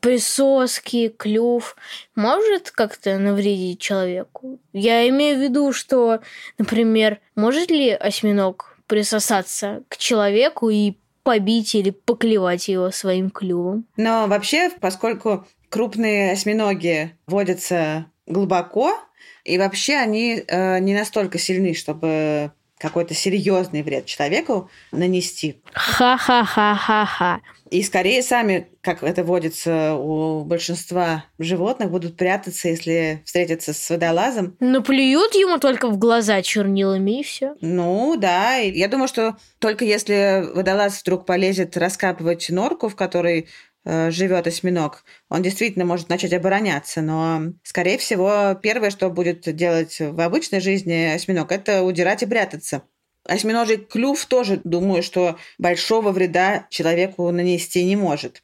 присоски, 0.01 1.09
клюв, 1.09 1.77
может 2.15 2.71
как-то 2.71 3.19
навредить 3.19 3.81
человеку? 3.81 4.59
Я 4.73 5.07
имею 5.11 5.39
в 5.39 5.43
виду, 5.43 5.73
что, 5.75 6.21
например, 6.57 7.21
может 7.35 7.71
ли 7.71 7.91
осьминог 7.91 8.79
присосаться 8.87 9.83
к 9.91 9.99
человеку 9.99 10.71
и 10.71 10.95
побить 11.23 11.75
или 11.75 11.91
поклевать 11.91 12.69
его 12.69 12.91
своим 12.91 13.29
клювом? 13.29 13.85
Но 13.99 14.27
вообще, 14.27 14.71
поскольку 14.81 15.47
крупные 15.69 16.33
осьминоги 16.33 17.15
водятся 17.27 18.07
глубоко, 18.27 18.99
и 19.45 19.59
вообще 19.59 19.97
они 19.97 20.43
э, 20.47 20.79
не 20.79 20.95
настолько 20.95 21.39
сильны, 21.39 21.75
чтобы 21.75 22.53
какой-то 22.79 23.15
серьезный 23.15 23.83
вред 23.83 24.07
человеку 24.07 24.71
нанести. 24.93 25.61
Ха-ха-ха-ха-ха. 25.73 27.41
И 27.71 27.83
скорее 27.83 28.23
сами, 28.23 28.69
как 28.81 29.03
это 29.03 29.25
водится 29.25 29.95
у 29.95 30.45
большинства 30.45 31.25
животных, 31.39 31.91
будут 31.91 32.17
прятаться, 32.17 32.69
если 32.69 33.23
встретятся 33.25 33.73
с 33.73 33.91
водолазом. 33.91 34.57
Но 34.61 34.83
плюют 34.83 35.35
ему 35.35 35.59
только 35.59 35.89
в 35.89 35.99
глаза 35.99 36.43
чернилами 36.43 37.21
и 37.21 37.23
все. 37.25 37.55
Ну, 37.61 38.17
да. 38.17 38.57
Я 38.57 38.87
думаю, 38.89 39.09
что 39.09 39.37
только 39.59 39.85
если 39.85 40.45
водолаз 40.55 41.01
вдруг 41.01 41.27
полезет 41.27 41.77
раскапывать 41.77 42.49
норку, 42.51 42.89
в 42.89 42.95
которой 42.95 43.49
живет 43.87 44.47
осьминог, 44.47 45.05
он 45.29 45.43
действительно 45.43 45.85
может 45.85 46.09
начать 46.09 46.33
обороняться. 46.33 47.03
Но, 47.03 47.53
скорее 47.63 47.99
всего, 47.99 48.59
первое, 48.61 48.91
что 48.91 49.09
будет 49.11 49.55
делать 49.55 49.99
в 50.01 50.21
обычной 50.21 50.61
жизни 50.61 51.15
осьминог, 51.15 51.53
это 51.53 51.83
удирать 51.83 52.23
и 52.23 52.27
прятаться. 52.27 52.83
Осьминожий 53.25 53.79
клюв 53.79 54.25
тоже, 54.27 54.61
думаю, 54.65 55.03
что 55.03 55.39
большого 55.59 56.13
вреда 56.13 56.67
человеку 56.71 57.31
нанести 57.31 57.85
не 57.85 57.97
может. 57.97 58.43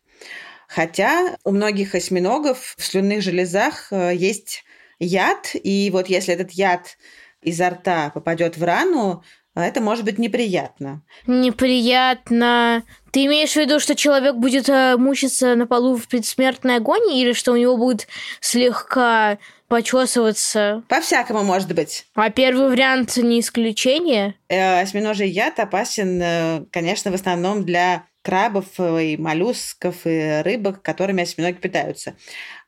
Хотя 0.68 1.36
у 1.44 1.50
многих 1.50 1.94
осьминогов 1.94 2.74
в 2.78 2.84
слюнных 2.84 3.22
железах 3.22 3.88
э, 3.92 4.12
есть 4.14 4.64
яд, 4.98 5.50
и 5.54 5.90
вот 5.92 6.08
если 6.08 6.32
этот 6.32 6.52
яд 6.52 6.96
изо 7.42 7.70
рта 7.70 8.10
попадет 8.10 8.56
в 8.56 8.64
рану, 8.64 9.22
это 9.60 9.80
может 9.80 10.04
быть 10.04 10.18
неприятно. 10.18 11.02
Неприятно. 11.26 12.82
Ты 13.10 13.26
имеешь 13.26 13.52
в 13.52 13.56
виду, 13.56 13.78
что 13.80 13.94
человек 13.94 14.36
будет 14.36 14.68
э, 14.70 14.96
мучиться 14.96 15.54
на 15.54 15.66
полу 15.66 15.96
в 15.96 16.08
предсмертной 16.08 16.76
агонии, 16.76 17.20
или 17.20 17.34
что 17.34 17.52
у 17.52 17.56
него 17.56 17.76
будет 17.76 18.08
слегка 18.40 19.38
почесываться? 19.68 20.82
По-всякому 20.88 21.42
может 21.42 21.74
быть. 21.74 22.06
А 22.14 22.30
первый 22.30 22.68
вариант 22.68 23.16
не 23.18 23.40
исключение? 23.40 24.34
Э, 24.48 24.80
Осьминожий 24.80 25.28
яд 25.28 25.58
опасен, 25.60 26.20
э, 26.22 26.64
конечно, 26.70 27.10
в 27.10 27.14
основном 27.14 27.64
для 27.64 28.04
крабов 28.22 28.66
э, 28.78 29.04
и 29.04 29.16
моллюсков 29.16 30.06
и 30.06 30.40
рыбок, 30.42 30.82
которыми 30.82 31.22
осьминоги 31.22 31.56
питаются. 31.56 32.16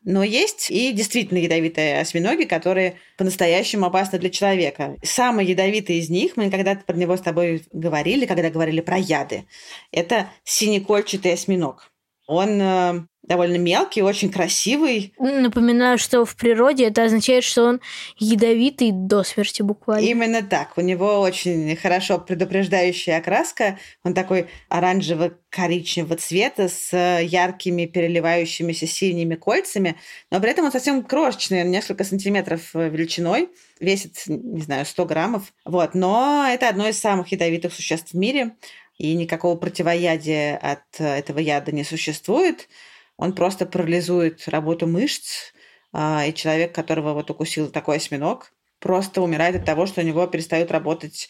Но 0.04 0.23
есть 0.23 0.70
и 0.70 0.92
действительно 0.92 1.38
ядовитые 1.38 2.00
осьминоги, 2.00 2.44
которые 2.44 2.99
по-настоящему 3.16 3.87
опасны 3.87 4.18
для 4.18 4.30
человека. 4.30 4.96
Самый 5.02 5.46
ядовитый 5.46 5.96
из 5.96 6.11
них, 6.11 6.37
мы 6.37 6.50
когда-то 6.50 6.84
про 6.84 6.96
него 6.96 7.16
с 7.16 7.20
тобой 7.20 7.64
говорили, 7.73 8.26
когда 8.26 8.50
говорили 8.50 8.80
про 8.80 8.99
яды, 8.99 9.46
это 9.92 10.28
синекольчатый 10.44 11.32
осьминог. 11.32 11.90
Он 12.26 12.61
э, 12.61 13.00
довольно 13.26 13.57
мелкий, 13.57 14.02
очень 14.02 14.31
красивый. 14.31 15.14
Напоминаю, 15.19 15.99
что 15.99 16.25
в 16.25 16.37
природе 16.37 16.87
это 16.87 17.04
означает, 17.04 17.45
что 17.45 17.64
он 17.64 17.81
ядовитый 18.19 18.90
до 18.93 19.23
смерти 19.23 19.62
буквально. 19.62 20.04
Именно 20.07 20.43
так. 20.43 20.76
У 20.76 20.81
него 20.81 21.21
очень 21.21 21.75
хорошо 21.76 22.19
предупреждающая 22.19 23.19
окраска. 23.19 23.78
Он 24.04 24.14
такой 24.14 24.49
оранжево-коричневого 24.69 26.16
цвета 26.16 26.69
с 26.69 26.97
яркими 26.97 27.87
переливающимися 27.87 28.87
синими 28.87 29.35
кольцами, 29.35 29.97
но 30.31 30.40
при 30.40 30.50
этом 30.50 30.66
он 30.66 30.73
совсем 30.73 31.02
крошечный, 31.02 31.62
он 31.62 31.71
несколько 31.71 32.04
сантиметров 32.04 32.75
величиной, 32.75 33.49
весит, 33.81 34.23
не 34.26 34.62
знаю, 34.62 34.87
100 34.87 35.04
граммов. 35.07 35.52
Вот. 35.64 35.95
Но 35.95 36.47
это 36.49 36.69
одно 36.69 36.88
из 36.88 36.99
самых 36.99 37.33
ядовитых 37.33 37.73
существ 37.73 38.12
в 38.12 38.16
мире, 38.16 38.52
и 38.96 39.14
никакого 39.14 39.56
противоядия 39.56 40.56
от 40.56 41.00
этого 41.00 41.38
яда 41.38 41.72
не 41.72 41.84
существует. 41.84 42.68
Он 43.16 43.32
просто 43.32 43.66
парализует 43.66 44.48
работу 44.48 44.86
мышц, 44.86 45.52
а, 45.92 46.24
и 46.26 46.34
человек, 46.34 46.74
которого 46.74 47.12
вот 47.14 47.30
укусил 47.30 47.70
такой 47.70 47.96
осьминог, 47.96 48.52
просто 48.80 49.22
умирает 49.22 49.56
от 49.56 49.64
того, 49.64 49.86
что 49.86 50.00
у 50.00 50.04
него 50.04 50.26
перестают 50.26 50.70
работать 50.70 51.28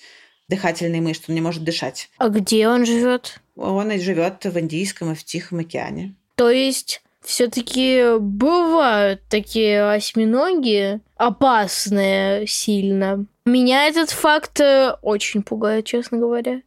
дыхательные 0.49 1.01
мышцы, 1.01 1.25
он 1.29 1.35
не 1.35 1.41
может 1.41 1.65
дышать. 1.65 2.11
А 2.19 2.29
где 2.29 2.69
он 2.69 2.85
живет? 2.85 3.41
Он 3.57 3.91
и 3.91 3.99
живет 3.99 4.45
в 4.45 4.59
Индийском 4.59 5.13
и 5.13 5.15
в 5.15 5.25
Тихом 5.25 5.61
океане. 5.61 6.15
То 6.35 6.51
есть 6.51 7.03
все-таки 7.23 8.19
бывают 8.19 9.23
такие 9.29 9.91
осьминоги 9.91 11.01
опасные 11.17 12.47
сильно. 12.47 13.25
Меня 13.45 13.87
этот 13.87 14.11
факт 14.11 14.61
э, 14.61 14.97
очень 15.03 15.43
пугает, 15.43 15.87
честно 15.87 16.19
говоря. 16.19 16.63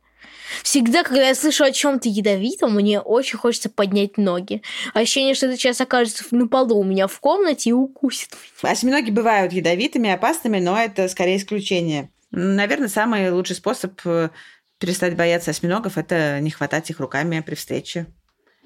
Всегда, 0.63 1.03
когда 1.03 1.27
я 1.27 1.35
слышу 1.35 1.63
о 1.63 1.71
чем-то 1.71 2.09
ядовитом, 2.09 2.75
мне 2.75 2.99
очень 2.99 3.37
хочется 3.37 3.69
поднять 3.69 4.17
ноги. 4.17 4.61
Ощущение, 4.93 5.33
что 5.33 5.47
это 5.47 5.57
сейчас 5.57 5.81
окажется 5.81 6.23
на 6.31 6.47
полу 6.47 6.79
у 6.79 6.83
меня 6.83 7.07
в 7.07 7.19
комнате 7.19 7.69
и 7.69 7.73
укусит. 7.73 8.29
Осьминоги 8.61 9.11
бывают 9.11 9.53
ядовитыми, 9.53 10.09
опасными, 10.09 10.59
но 10.59 10.77
это 10.77 11.07
скорее 11.07 11.37
исключение. 11.37 12.09
Наверное, 12.31 12.89
самый 12.89 13.31
лучший 13.31 13.55
способ 13.55 13.99
э, 14.05 14.29
перестать 14.79 15.15
бояться 15.15 15.51
осьминогов– 15.51 15.97
это 15.99 16.39
не 16.41 16.51
хватать 16.51 16.89
их 16.89 16.99
руками 16.99 17.39
при 17.39 17.55
встрече. 17.55 18.07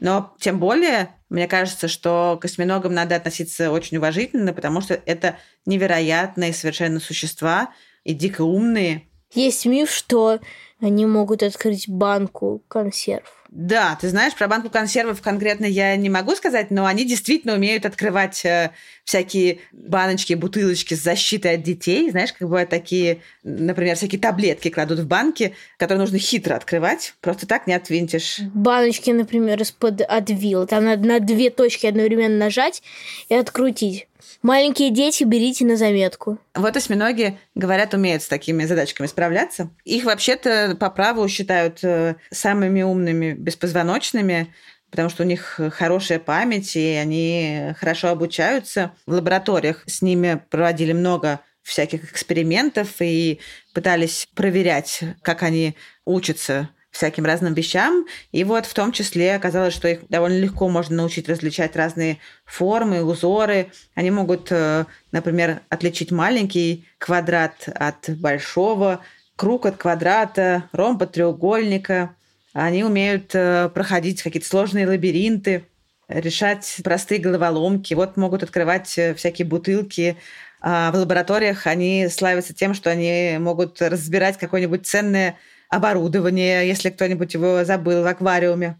Но 0.01 0.35
тем 0.39 0.59
более, 0.59 1.15
мне 1.29 1.47
кажется, 1.47 1.87
что 1.87 2.37
к 2.41 2.45
осьминогам 2.45 2.93
надо 2.93 3.15
относиться 3.15 3.71
очень 3.71 3.97
уважительно, 3.97 4.51
потому 4.51 4.81
что 4.81 4.99
это 5.05 5.37
невероятные 5.67 6.53
совершенно 6.53 6.99
существа 6.99 7.71
и 8.03 8.15
дико 8.15 8.41
умные. 8.41 9.07
Есть 9.33 9.65
миф, 9.65 9.89
что 9.89 10.39
они 10.81 11.05
могут 11.05 11.43
открыть 11.43 11.87
банку 11.87 12.61
консерв. 12.67 13.41
Да, 13.51 13.97
ты 13.99 14.07
знаешь, 14.07 14.33
про 14.33 14.47
банку 14.47 14.69
консервов 14.69 15.21
конкретно 15.21 15.65
я 15.65 15.97
не 15.97 16.09
могу 16.09 16.35
сказать, 16.35 16.71
но 16.71 16.85
они 16.85 17.03
действительно 17.03 17.53
умеют 17.55 17.85
открывать 17.85 18.45
э, 18.45 18.71
всякие 19.03 19.59
баночки, 19.73 20.35
бутылочки 20.35 20.93
с 20.93 21.03
защитой 21.03 21.55
от 21.55 21.61
детей. 21.61 22.09
Знаешь, 22.09 22.31
как 22.31 22.47
бывают 22.47 22.69
такие, 22.69 23.19
например, 23.43 23.97
всякие 23.97 24.21
таблетки 24.21 24.69
кладут 24.69 24.99
в 24.99 25.07
банки, 25.07 25.53
которые 25.77 25.99
нужно 25.99 26.17
хитро 26.17 26.55
открывать. 26.55 27.13
Просто 27.19 27.45
так 27.45 27.67
не 27.67 27.73
отвинтишь. 27.73 28.39
Баночки, 28.53 29.11
например, 29.11 29.61
из-под 29.61 30.01
Адвила. 30.01 30.65
Там 30.65 30.85
надо 30.85 31.05
на 31.05 31.19
две 31.19 31.49
точки 31.49 31.87
одновременно 31.87 32.37
нажать 32.37 32.81
и 33.27 33.35
открутить. 33.35 34.07
Маленькие 34.41 34.89
дети 34.89 35.23
берите 35.23 35.65
на 35.65 35.75
заметку. 35.75 36.37
Вот 36.55 36.75
осьминоги, 36.75 37.37
говорят, 37.55 37.93
умеют 37.93 38.23
с 38.23 38.27
такими 38.27 38.65
задачками 38.65 39.07
справляться. 39.07 39.69
Их 39.83 40.05
вообще-то 40.05 40.75
по 40.79 40.89
праву 40.89 41.27
считают 41.27 41.83
э, 41.83 42.15
самыми 42.31 42.81
умными 42.81 43.33
беспозвоночными, 43.33 44.53
потому 44.89 45.09
что 45.09 45.23
у 45.23 45.25
них 45.25 45.59
хорошая 45.71 46.19
память, 46.19 46.75
и 46.75 46.93
они 46.93 47.73
хорошо 47.79 48.09
обучаются. 48.09 48.91
В 49.05 49.13
лабораториях 49.13 49.83
с 49.87 50.01
ними 50.01 50.41
проводили 50.49 50.93
много 50.93 51.39
всяких 51.63 52.11
экспериментов 52.11 52.89
и 52.99 53.39
пытались 53.73 54.27
проверять, 54.35 55.01
как 55.21 55.43
они 55.43 55.75
учатся 56.05 56.69
всяким 56.91 57.25
разным 57.25 57.53
вещам. 57.53 58.05
И 58.31 58.43
вот 58.43 58.65
в 58.65 58.73
том 58.73 58.91
числе 58.91 59.35
оказалось, 59.35 59.73
что 59.73 59.87
их 59.87 60.07
довольно 60.09 60.37
легко 60.37 60.69
можно 60.69 60.97
научить 60.97 61.27
различать 61.29 61.75
разные 61.75 62.19
формы, 62.45 63.03
узоры. 63.03 63.71
Они 63.95 64.11
могут, 64.11 64.51
э, 64.51 64.85
например, 65.11 65.61
отличить 65.69 66.11
маленький 66.11 66.85
квадрат 66.97 67.67
от 67.73 68.09
большого, 68.09 68.99
круг 69.37 69.65
от 69.65 69.77
квадрата, 69.77 70.65
ромб 70.73 71.01
от 71.01 71.13
треугольника. 71.13 72.13
Они 72.53 72.83
умеют 72.83 73.31
э, 73.33 73.69
проходить 73.73 74.21
какие-то 74.21 74.47
сложные 74.47 74.85
лабиринты, 74.85 75.63
решать 76.09 76.81
простые 76.83 77.21
головоломки. 77.21 77.93
Вот 77.93 78.17
могут 78.17 78.43
открывать 78.43 78.97
э, 78.97 79.13
всякие 79.15 79.47
бутылки. 79.47 80.17
А 80.59 80.91
в 80.91 80.95
лабораториях 80.95 81.65
они 81.65 82.07
славятся 82.09 82.53
тем, 82.53 82.73
что 82.73 82.91
они 82.91 83.37
могут 83.39 83.81
разбирать 83.81 84.37
какое-нибудь 84.37 84.85
ценное 84.85 85.37
оборудование, 85.71 86.67
если 86.67 86.89
кто-нибудь 86.89 87.33
его 87.33 87.63
забыл 87.63 88.03
в 88.03 88.07
аквариуме. 88.07 88.77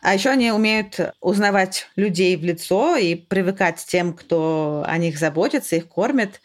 А 0.00 0.14
еще 0.14 0.30
они 0.30 0.50
умеют 0.50 0.98
узнавать 1.20 1.88
людей 1.96 2.36
в 2.36 2.44
лицо 2.44 2.96
и 2.96 3.14
привыкать 3.14 3.82
к 3.82 3.86
тем, 3.86 4.14
кто 4.14 4.84
о 4.86 4.98
них 4.98 5.18
заботится, 5.18 5.76
их 5.76 5.88
кормит. 5.88 6.40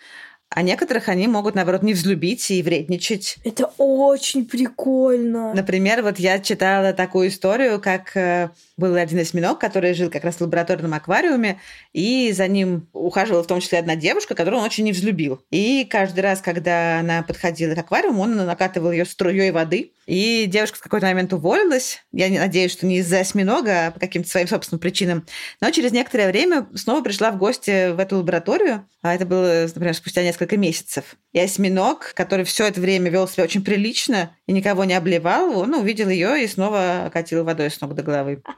А 0.49 0.61
некоторых 0.61 1.09
они 1.09 1.27
могут, 1.27 1.55
наоборот, 1.55 1.81
не 1.81 1.93
взлюбить 1.93 2.51
и 2.51 2.61
вредничать. 2.61 3.37
Это 3.43 3.71
очень 3.77 4.45
прикольно. 4.45 5.51
Например, 5.53 6.03
вот 6.03 6.19
я 6.19 6.39
читала 6.39 6.93
такую 6.93 7.29
историю, 7.29 7.81
как 7.81 8.15
э, 8.15 8.49
был 8.77 8.95
один 8.95 9.19
осьминог, 9.19 9.59
который 9.59 9.93
жил 9.93 10.09
как 10.09 10.23
раз 10.23 10.35
в 10.35 10.41
лабораторном 10.41 10.93
аквариуме, 10.93 11.59
и 11.93 12.31
за 12.31 12.47
ним 12.47 12.89
ухаживала 12.93 13.43
в 13.43 13.47
том 13.47 13.59
числе 13.59 13.79
одна 13.79 13.95
девушка, 13.95 14.35
которую 14.35 14.61
он 14.61 14.65
очень 14.65 14.83
не 14.83 14.91
взлюбил. 14.91 15.43
И 15.51 15.85
каждый 15.89 16.21
раз, 16.21 16.41
когда 16.41 16.99
она 16.99 17.23
подходила 17.23 17.75
к 17.75 17.77
аквариуму, 17.77 18.21
он 18.23 18.35
накатывал 18.35 18.91
ее 18.91 19.05
струей 19.05 19.51
воды. 19.51 19.91
И 20.05 20.45
девушка 20.47 20.77
в 20.77 20.81
какой-то 20.81 21.05
момент 21.05 21.31
уволилась. 21.33 22.03
Я 22.11 22.27
надеюсь, 22.29 22.71
что 22.71 22.85
не 22.85 22.97
из-за 22.97 23.19
осьминога, 23.19 23.87
а 23.87 23.91
по 23.91 23.99
каким-то 23.99 24.29
своим 24.29 24.47
собственным 24.47 24.79
причинам. 24.79 25.25
Но 25.61 25.69
через 25.71 25.91
некоторое 25.91 26.29
время 26.29 26.67
снова 26.75 27.01
пришла 27.01 27.31
в 27.31 27.37
гости 27.37 27.91
в 27.91 27.99
эту 27.99 28.17
лабораторию. 28.17 28.87
А 29.01 29.13
это 29.13 29.25
было, 29.25 29.65
например, 29.67 29.93
спустя 29.93 30.23
несколько 30.23 30.57
месяцев. 30.57 31.15
И 31.33 31.39
осьминог, 31.39 32.13
который 32.13 32.45
все 32.45 32.67
это 32.67 32.79
время 32.79 33.09
вел 33.09 33.27
себя 33.27 33.43
очень 33.43 33.63
прилично 33.63 34.35
и 34.45 34.53
никого 34.53 34.83
не 34.85 34.93
обливал, 34.93 35.57
он 35.57 35.73
увидел 35.73 36.09
ее 36.09 36.43
и 36.43 36.47
снова 36.47 37.05
окатил 37.05 37.43
водой 37.43 37.71
с 37.71 37.81
ног 37.81 37.95
до 37.95 38.03
головы. 38.03 38.43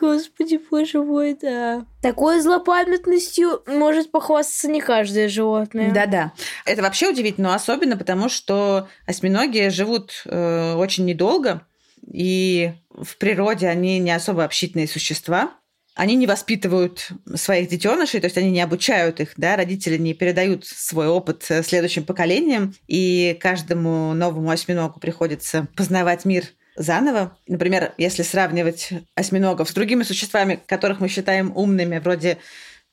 Господи, 0.00 0.60
боже 0.70 1.02
мой, 1.02 1.36
да. 1.40 1.84
Такой 2.00 2.40
злопамятностью 2.40 3.62
может 3.66 4.10
похвастаться 4.12 4.68
не 4.68 4.80
каждое 4.80 5.28
животное. 5.28 5.92
Да-да. 5.92 6.32
Это 6.64 6.82
вообще 6.82 7.08
удивительно, 7.08 7.48
но 7.48 7.54
особенно 7.54 7.96
потому, 7.96 8.28
что 8.28 8.88
осьминоги 9.06 9.68
живут 9.68 10.22
э, 10.24 10.74
очень 10.74 11.04
недолго, 11.04 11.66
и 12.06 12.72
в 12.90 13.16
природе 13.16 13.68
они 13.68 13.98
не 13.98 14.12
особо 14.12 14.44
общительные 14.44 14.88
существа. 14.88 15.52
Они 16.00 16.16
не 16.16 16.26
воспитывают 16.26 17.10
своих 17.34 17.68
детенышей, 17.68 18.20
то 18.20 18.24
есть 18.24 18.38
они 18.38 18.50
не 18.50 18.62
обучают 18.62 19.20
их, 19.20 19.34
да, 19.36 19.54
родители 19.54 19.98
не 19.98 20.14
передают 20.14 20.64
свой 20.64 21.08
опыт 21.08 21.44
э, 21.50 21.62
следующим 21.62 22.04
поколениям, 22.04 22.74
и 22.88 23.36
каждому 23.38 24.14
новому 24.14 24.48
осьминогу 24.48 24.98
приходится 24.98 25.68
познавать 25.76 26.24
мир 26.24 26.44
заново. 26.74 27.36
Например, 27.46 27.92
если 27.98 28.22
сравнивать 28.22 28.94
осьминогов 29.14 29.68
с 29.68 29.74
другими 29.74 30.02
существами, 30.02 30.58
которых 30.64 31.00
мы 31.00 31.08
считаем 31.08 31.54
умными, 31.54 31.98
вроде 31.98 32.38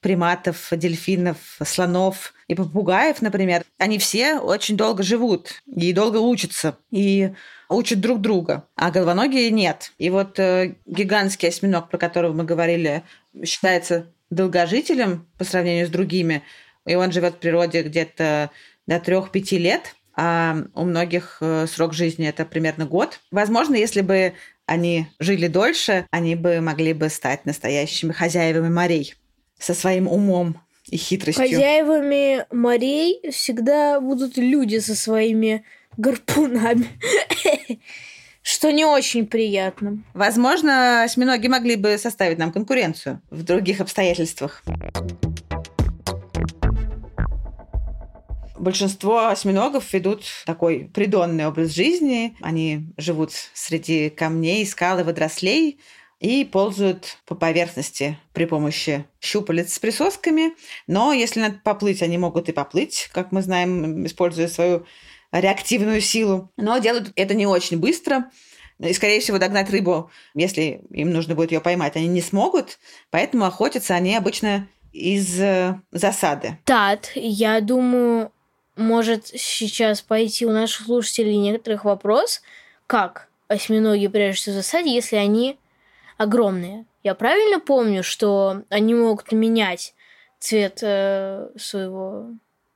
приматов, 0.02 0.68
дельфинов, 0.72 1.38
слонов 1.64 2.34
и 2.50 2.56
попугаев, 2.56 3.22
например, 3.22 3.64
они 3.78 4.00
все 4.00 4.38
очень 4.40 4.76
долго 4.76 5.04
живут 5.04 5.62
и 5.66 5.94
долго 5.94 6.18
учатся, 6.18 6.78
и 6.92 7.32
учат 7.70 8.00
друг 8.00 8.22
друга, 8.22 8.68
а 8.76 8.92
головоногие 8.92 9.52
нет. 9.52 9.92
И 9.98 10.10
вот 10.10 10.40
э, 10.40 10.76
гигантский 10.86 11.50
осьминог, 11.50 11.90
про 11.90 11.98
которого 11.98 12.34
мы 12.34 12.44
говорили, 12.44 13.04
считается 13.44 14.08
долгожителем 14.30 15.28
по 15.38 15.44
сравнению 15.44 15.88
с 15.88 15.90
другими, 15.90 16.44
и 16.86 16.96
он 16.96 17.12
живет 17.12 17.36
в 17.36 17.40
природе 17.40 17.84
где-то 17.84 18.52
до 18.88 18.96
3-5 18.96 19.58
лет, 19.58 19.96
а 20.16 20.58
у 20.74 20.84
многих 20.84 21.38
э, 21.42 21.68
срок 21.68 21.94
жизни 21.94 22.28
это 22.28 22.46
примерно 22.46 22.86
год. 22.86 23.20
Возможно, 23.32 23.76
если 23.76 24.02
бы 24.02 24.34
они 24.66 25.08
жили 25.20 25.48
дольше, 25.48 26.08
они 26.12 26.36
бы 26.36 26.60
могли 26.60 26.94
бы 26.94 27.10
стать 27.10 27.46
настоящими 27.46 28.12
хозяевами 28.12 28.70
морей 28.70 29.14
со 29.60 29.74
своим 29.74 30.08
умом 30.08 30.60
и 30.90 30.98
хитростью. 30.98 31.44
Хозяевами 31.44 32.46
морей 32.52 33.32
всегда 33.32 34.00
будут 34.00 34.38
люди 34.38 34.80
со 34.80 34.96
своими 34.96 35.64
гарпунами. 35.98 36.88
Что 38.42 38.72
не 38.72 38.86
очень 38.86 39.28
приятно. 39.28 40.04
Возможно, 40.14 41.04
осьминоги 41.04 41.48
могли 41.48 41.76
бы 41.76 41.98
составить 41.98 42.38
нам 42.38 42.54
конкуренцию 42.54 43.22
в 43.30 43.44
других 43.44 43.82
обстоятельствах. 43.82 44.64
Большинство 48.58 49.28
осьминогов 49.28 49.94
ведут 49.94 50.24
такой 50.46 50.90
придонный 50.94 51.46
образ 51.46 51.74
жизни. 51.74 52.36
Они 52.42 52.88
живут 52.98 53.32
среди 53.54 54.10
камней, 54.10 54.66
скал 54.66 55.00
и 55.00 55.04
водорослей 55.04 55.80
и 56.20 56.46
ползают 56.46 57.18
по 57.26 57.36
поверхности 57.36 58.18
при 58.34 58.46
помощи 58.46 59.06
щупалец 59.22 59.74
с 59.74 59.80
присосками. 59.80 60.56
Но 60.88 61.14
если 61.14 61.42
надо 61.42 61.60
поплыть, 61.64 62.02
они 62.02 62.18
могут 62.18 62.50
и 62.50 62.54
поплыть, 62.54 63.10
как 63.14 63.32
мы 63.32 63.42
знаем, 63.42 64.06
используя 64.06 64.48
свою 64.48 64.86
реактивную 65.32 66.02
силу. 66.02 66.52
Но 66.58 66.78
делают 66.78 67.12
это 67.16 67.34
не 67.34 67.48
очень 67.48 67.80
быстро. 67.80 68.30
И, 68.80 68.94
скорее 68.94 69.20
всего, 69.20 69.40
догнать 69.40 69.70
рыбу, 69.72 70.12
если 70.36 70.82
им 70.92 71.12
нужно 71.12 71.34
будет 71.34 71.52
ее 71.52 71.62
поймать, 71.62 71.96
они 71.96 72.08
не 72.08 72.22
смогут. 72.22 72.78
Поэтому 73.10 73.46
охотятся 73.46 73.96
они 73.96 74.16
обычно 74.16 74.68
из 74.92 75.40
э, 75.40 75.80
засады. 75.92 76.60
Тат, 76.64 77.12
я 77.16 77.60
думаю, 77.62 78.32
может 78.76 79.28
сейчас 79.28 80.02
пойти 80.02 80.46
у 80.46 80.52
наших 80.52 80.86
слушателей 80.86 81.38
некоторых 81.38 81.86
вопрос, 81.86 82.42
как 82.86 83.30
осьминоги 83.48 84.08
прячутся 84.08 84.52
в 84.52 84.54
засаде, 84.54 84.94
если 84.94 85.16
они 85.16 85.58
огромные. 86.18 86.86
Я 87.04 87.16
правильно 87.16 87.60
помню, 87.60 88.04
что 88.04 88.64
они 88.70 88.94
могут 88.94 89.32
менять 89.32 89.94
цвет 90.40 90.80
э, 90.82 91.50
своего, 91.58 92.28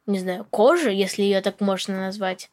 не 0.06 0.20
знаю, 0.20 0.46
кожи, 0.50 0.92
если 0.92 1.24
ее 1.24 1.42
так 1.42 1.62
можно 1.62 2.02
назвать, 2.02 2.50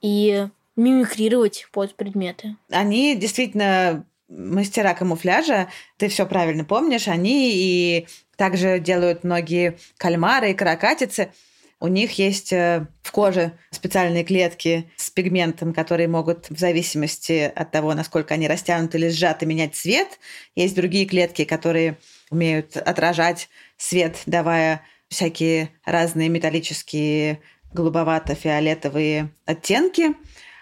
и 0.00 0.46
мимикрировать 0.76 1.68
под 1.72 1.94
предметы. 1.94 2.56
Они 2.70 3.16
действительно 3.16 4.04
мастера 4.28 4.94
камуфляжа, 4.94 5.68
ты 5.96 6.08
все 6.08 6.26
правильно 6.26 6.64
помнишь, 6.64 7.08
они 7.08 7.52
и 7.54 8.06
также 8.36 8.78
делают 8.78 9.24
многие 9.24 9.78
кальмары 9.96 10.50
и 10.50 10.54
каракатицы. 10.54 11.32
У 11.78 11.88
них 11.88 12.12
есть 12.12 12.54
э, 12.54 12.86
в 13.02 13.12
коже 13.12 13.52
специальные 13.70 14.24
клетки 14.24 14.90
с 14.96 15.10
пигментом, 15.10 15.74
которые 15.74 16.08
могут 16.08 16.48
в 16.48 16.58
зависимости 16.58 17.52
от 17.54 17.70
того, 17.70 17.92
насколько 17.92 18.32
они 18.32 18.48
растянуты 18.48 18.96
или 18.96 19.10
сжаты, 19.10 19.44
менять 19.44 19.74
цвет. 19.74 20.18
Есть 20.54 20.74
другие 20.74 21.04
клетки, 21.04 21.44
которые 21.44 21.98
умеют 22.30 22.78
отражать 22.78 23.50
свет, 23.76 24.16
давая 24.24 24.82
всякие 25.08 25.70
разные 25.84 26.28
металлические 26.28 27.40
голубовато-фиолетовые 27.72 29.30
оттенки. 29.44 30.14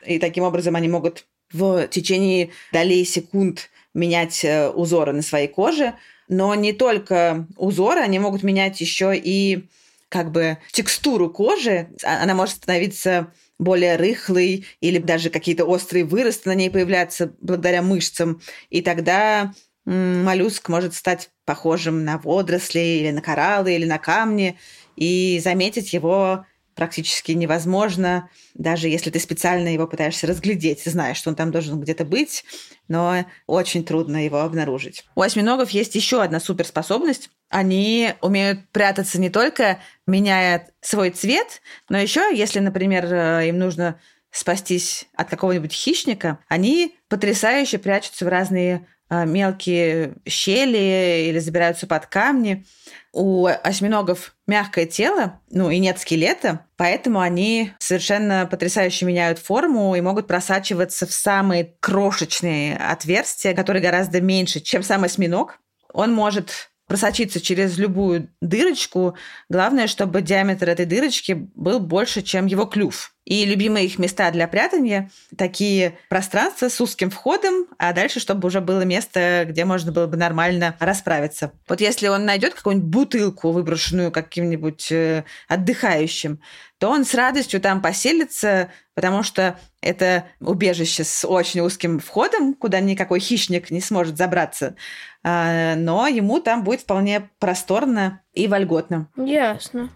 И 0.07 0.19
таким 0.19 0.45
образом 0.45 0.77
они 0.77 0.89
могут 0.89 1.27
в 1.53 1.87
течение 1.89 2.51
долей 2.73 3.05
секунд 3.05 3.71
менять 3.95 4.45
э, 4.45 4.69
узоры 4.71 5.13
на 5.13 5.23
своей 5.23 5.49
коже. 5.49 5.95
Но 6.29 6.55
не 6.55 6.73
только 6.73 7.47
узоры, 7.57 8.01
они 8.01 8.19
могут 8.19 8.43
менять 8.43 8.81
еще 8.81 9.13
и 9.17 9.67
как 10.09 10.33
бы 10.33 10.59
текстуру 10.73 11.31
кожи. 11.31 11.89
А- 12.03 12.23
Она 12.23 12.35
может 12.35 12.57
становиться 12.57 13.33
более 13.59 13.97
рыхлой 13.97 14.67
или 14.81 14.99
даже 14.99 15.31
какие-то 15.31 15.65
острые 15.65 16.05
выросты 16.05 16.49
на 16.49 16.55
ней 16.55 16.71
появляться 16.71 17.33
благодаря 17.41 17.83
мышцам. 17.83 18.41
И 18.69 18.83
тогда 18.83 19.55
моллюск 19.85 20.69
может 20.69 20.95
стать 20.95 21.31
похожим 21.45 22.05
на 22.05 22.19
водоросли 22.19 22.81
или 22.81 23.11
на 23.11 23.21
кораллы 23.21 23.75
или 23.75 23.85
на 23.85 23.99
камни. 23.99 24.59
И 24.97 25.41
заметить 25.43 25.93
его 25.93 26.47
практически 26.75 27.33
невозможно, 27.33 28.29
даже 28.55 28.89
если 28.89 29.11
ты 29.11 29.21
специально 29.21 29.69
его 29.69 29.87
пытаешься 29.87 30.27
разглядеть, 30.27 30.83
знаешь, 30.85 31.17
что 31.17 31.31
он 31.31 31.37
там 31.37 31.51
должен 31.51 31.81
где-то 31.81 32.05
быть, 32.05 32.45
но 32.89 33.25
очень 33.47 33.85
трудно 33.85 34.25
его 34.25 34.41
обнаружить. 34.41 35.05
У 35.15 35.23
осьминогов 35.23 35.71
есть 35.71 35.95
еще 35.95 36.23
одна 36.23 36.41
суперспособность. 36.41 37.31
Они 37.49 38.15
умеют 38.21 38.69
прятаться 38.73 39.21
не 39.21 39.31
только 39.31 39.79
меняя 40.07 40.69
свой 40.81 41.11
цвет, 41.11 41.63
но 41.89 41.99
еще, 41.99 42.35
если, 42.35 42.59
например, 42.59 43.07
э, 43.13 43.49
им 43.49 43.59
нужно 43.59 44.01
спастись 44.31 45.07
от 45.15 45.31
какого-нибудь 45.31 45.73
хищника, 45.73 46.41
они 46.49 46.97
потрясающе 47.09 47.79
прячутся 47.79 48.25
в 48.25 48.29
разные 48.29 48.85
мелкие 49.25 50.15
щели 50.27 51.29
или 51.29 51.39
забираются 51.39 51.87
под 51.87 52.07
камни. 52.07 52.65
У 53.13 53.47
осьминогов 53.47 54.35
мягкое 54.49 54.87
тело, 54.87 55.41
ну 55.49 55.71
и 55.71 55.79
нет 55.79 56.01
скелета, 56.01 56.67
поэтому 56.77 57.21
они 57.21 57.73
совершенно 57.79 58.49
потрясающе 58.51 59.07
меняют 59.07 59.39
форму 59.39 59.95
и 59.95 60.01
могут 60.01 60.27
просачиваться 60.27 61.07
в 61.07 61.13
самые 61.13 61.77
крошечные 61.79 62.77
отверстия, 62.77 63.55
которые 63.55 63.83
гораздо 63.83 64.21
меньше, 64.21 64.59
чем 64.59 64.83
сам 64.83 65.05
осьминог. 65.05 65.61
Он 65.93 66.13
может 66.13 66.71
просочиться 66.87 67.41
через 67.41 67.79
любую 67.79 68.31
дырочку. 68.41 69.17
Главное, 69.49 69.87
чтобы 69.87 70.23
диаметр 70.23 70.69
этой 70.69 70.87
дырочки 70.87 71.49
был 71.55 71.81
больше, 71.81 72.23
чем 72.23 72.47
его 72.47 72.67
клюв. 72.67 73.15
И 73.25 73.47
любимые 73.47 73.87
их 73.87 73.99
места 73.99 74.31
для 74.31 74.47
прятания– 74.47 75.11
такие 75.39 75.99
пространства 76.11 76.69
с 76.69 76.79
узким 76.81 77.11
входом, 77.11 77.67
а 77.79 77.95
дальше, 77.95 78.21
чтобы 78.21 78.49
уже 78.49 78.61
было 78.61 78.83
место, 78.83 79.47
где 79.49 79.65
можно 79.65 79.93
было 79.93 80.07
бы 80.07 80.19
нормально 80.19 80.77
расправиться. 80.79 81.53
Вот 81.67 81.81
если 81.81 82.09
он 82.09 82.27
найдет 82.27 82.53
какую-нибудь 82.53 82.89
бутылку, 82.89 83.53
выброшенную 83.53 84.13
каким-нибудь 84.13 84.93
э, 84.93 85.25
отдыхающим, 85.49 86.41
то 86.79 86.91
он 86.91 87.07
с 87.07 87.15
радостью 87.15 87.63
там 87.63 87.81
поселится, 87.81 88.71
потому 88.95 89.23
что 89.23 89.59
это 89.81 90.27
убежище 90.41 91.03
с 91.03 91.27
очень 91.27 91.61
узким 91.61 92.01
входом, 92.01 92.53
куда 92.53 92.81
никакой 92.81 93.21
хищник 93.21 93.71
не 93.71 93.81
сможет 93.81 94.19
забраться. 94.19 94.77
А, 95.23 95.77
Но 95.77 96.07
ему 96.07 96.41
там 96.41 96.63
будет 96.63 96.83
вполне 96.83 97.31
просторно 97.39 98.21
и 98.35 98.49
вольготно. 98.49 99.09
Ясно. 99.17 99.91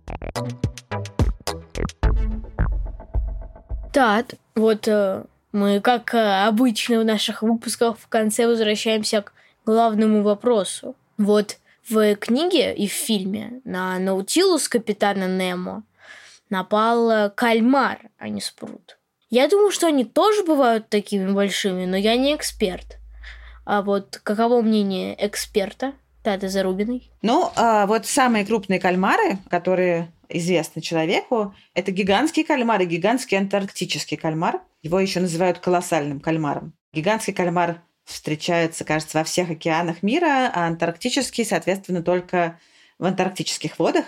Так, 3.92 4.34
вот 4.54 4.86
э, 4.86 5.24
мы, 5.52 5.80
как 5.80 6.14
э, 6.14 6.46
обычно 6.46 7.00
в 7.00 7.04
наших 7.04 7.42
выпусках, 7.42 7.98
в 7.98 8.08
конце 8.08 8.46
возвращаемся 8.46 9.22
к 9.22 9.32
главному 9.64 10.22
вопросу. 10.22 10.94
Вот 11.16 11.56
в 11.88 12.16
книге 12.16 12.74
и 12.74 12.86
в 12.86 12.92
фильме 12.92 13.60
на 13.64 13.98
Наутилус 13.98 14.68
капитана 14.68 15.26
Немо 15.26 15.82
напал 16.50 17.10
э, 17.10 17.30
кальмар, 17.30 17.98
а 18.18 18.28
не 18.28 18.40
спрут. 18.40 18.98
Я 19.30 19.48
думаю, 19.48 19.70
что 19.70 19.86
они 19.86 20.04
тоже 20.04 20.44
бывают 20.44 20.88
такими 20.88 21.30
большими, 21.30 21.84
но 21.84 21.96
я 21.96 22.16
не 22.16 22.34
эксперт. 22.34 22.98
А 23.64 23.82
вот 23.82 24.20
каково 24.22 24.62
мнение 24.62 25.14
эксперта 25.18 25.92
Таты 26.22 26.48
Зарубиной? 26.48 27.10
Ну, 27.22 27.50
а 27.56 27.86
вот 27.86 28.06
самые 28.06 28.46
крупные 28.46 28.80
кальмары, 28.80 29.38
которые 29.50 30.10
известны 30.28 30.82
человеку, 30.82 31.54
это 31.74 31.90
гигантский 31.90 32.44
кальмар 32.44 32.82
и 32.82 32.86
гигантский 32.86 33.38
антарктический 33.38 34.16
кальмар. 34.16 34.60
Его 34.82 35.00
еще 35.00 35.20
называют 35.20 35.58
колоссальным 35.58 36.20
кальмаром. 36.20 36.72
Гигантский 36.92 37.32
кальмар 37.32 37.82
встречается, 38.04 38.84
кажется, 38.84 39.18
во 39.18 39.24
всех 39.24 39.50
океанах 39.50 40.02
мира, 40.02 40.50
а 40.54 40.66
антарктический, 40.66 41.44
соответственно, 41.44 42.02
только 42.02 42.58
в 42.98 43.04
антарктических 43.04 43.78
водах. 43.78 44.06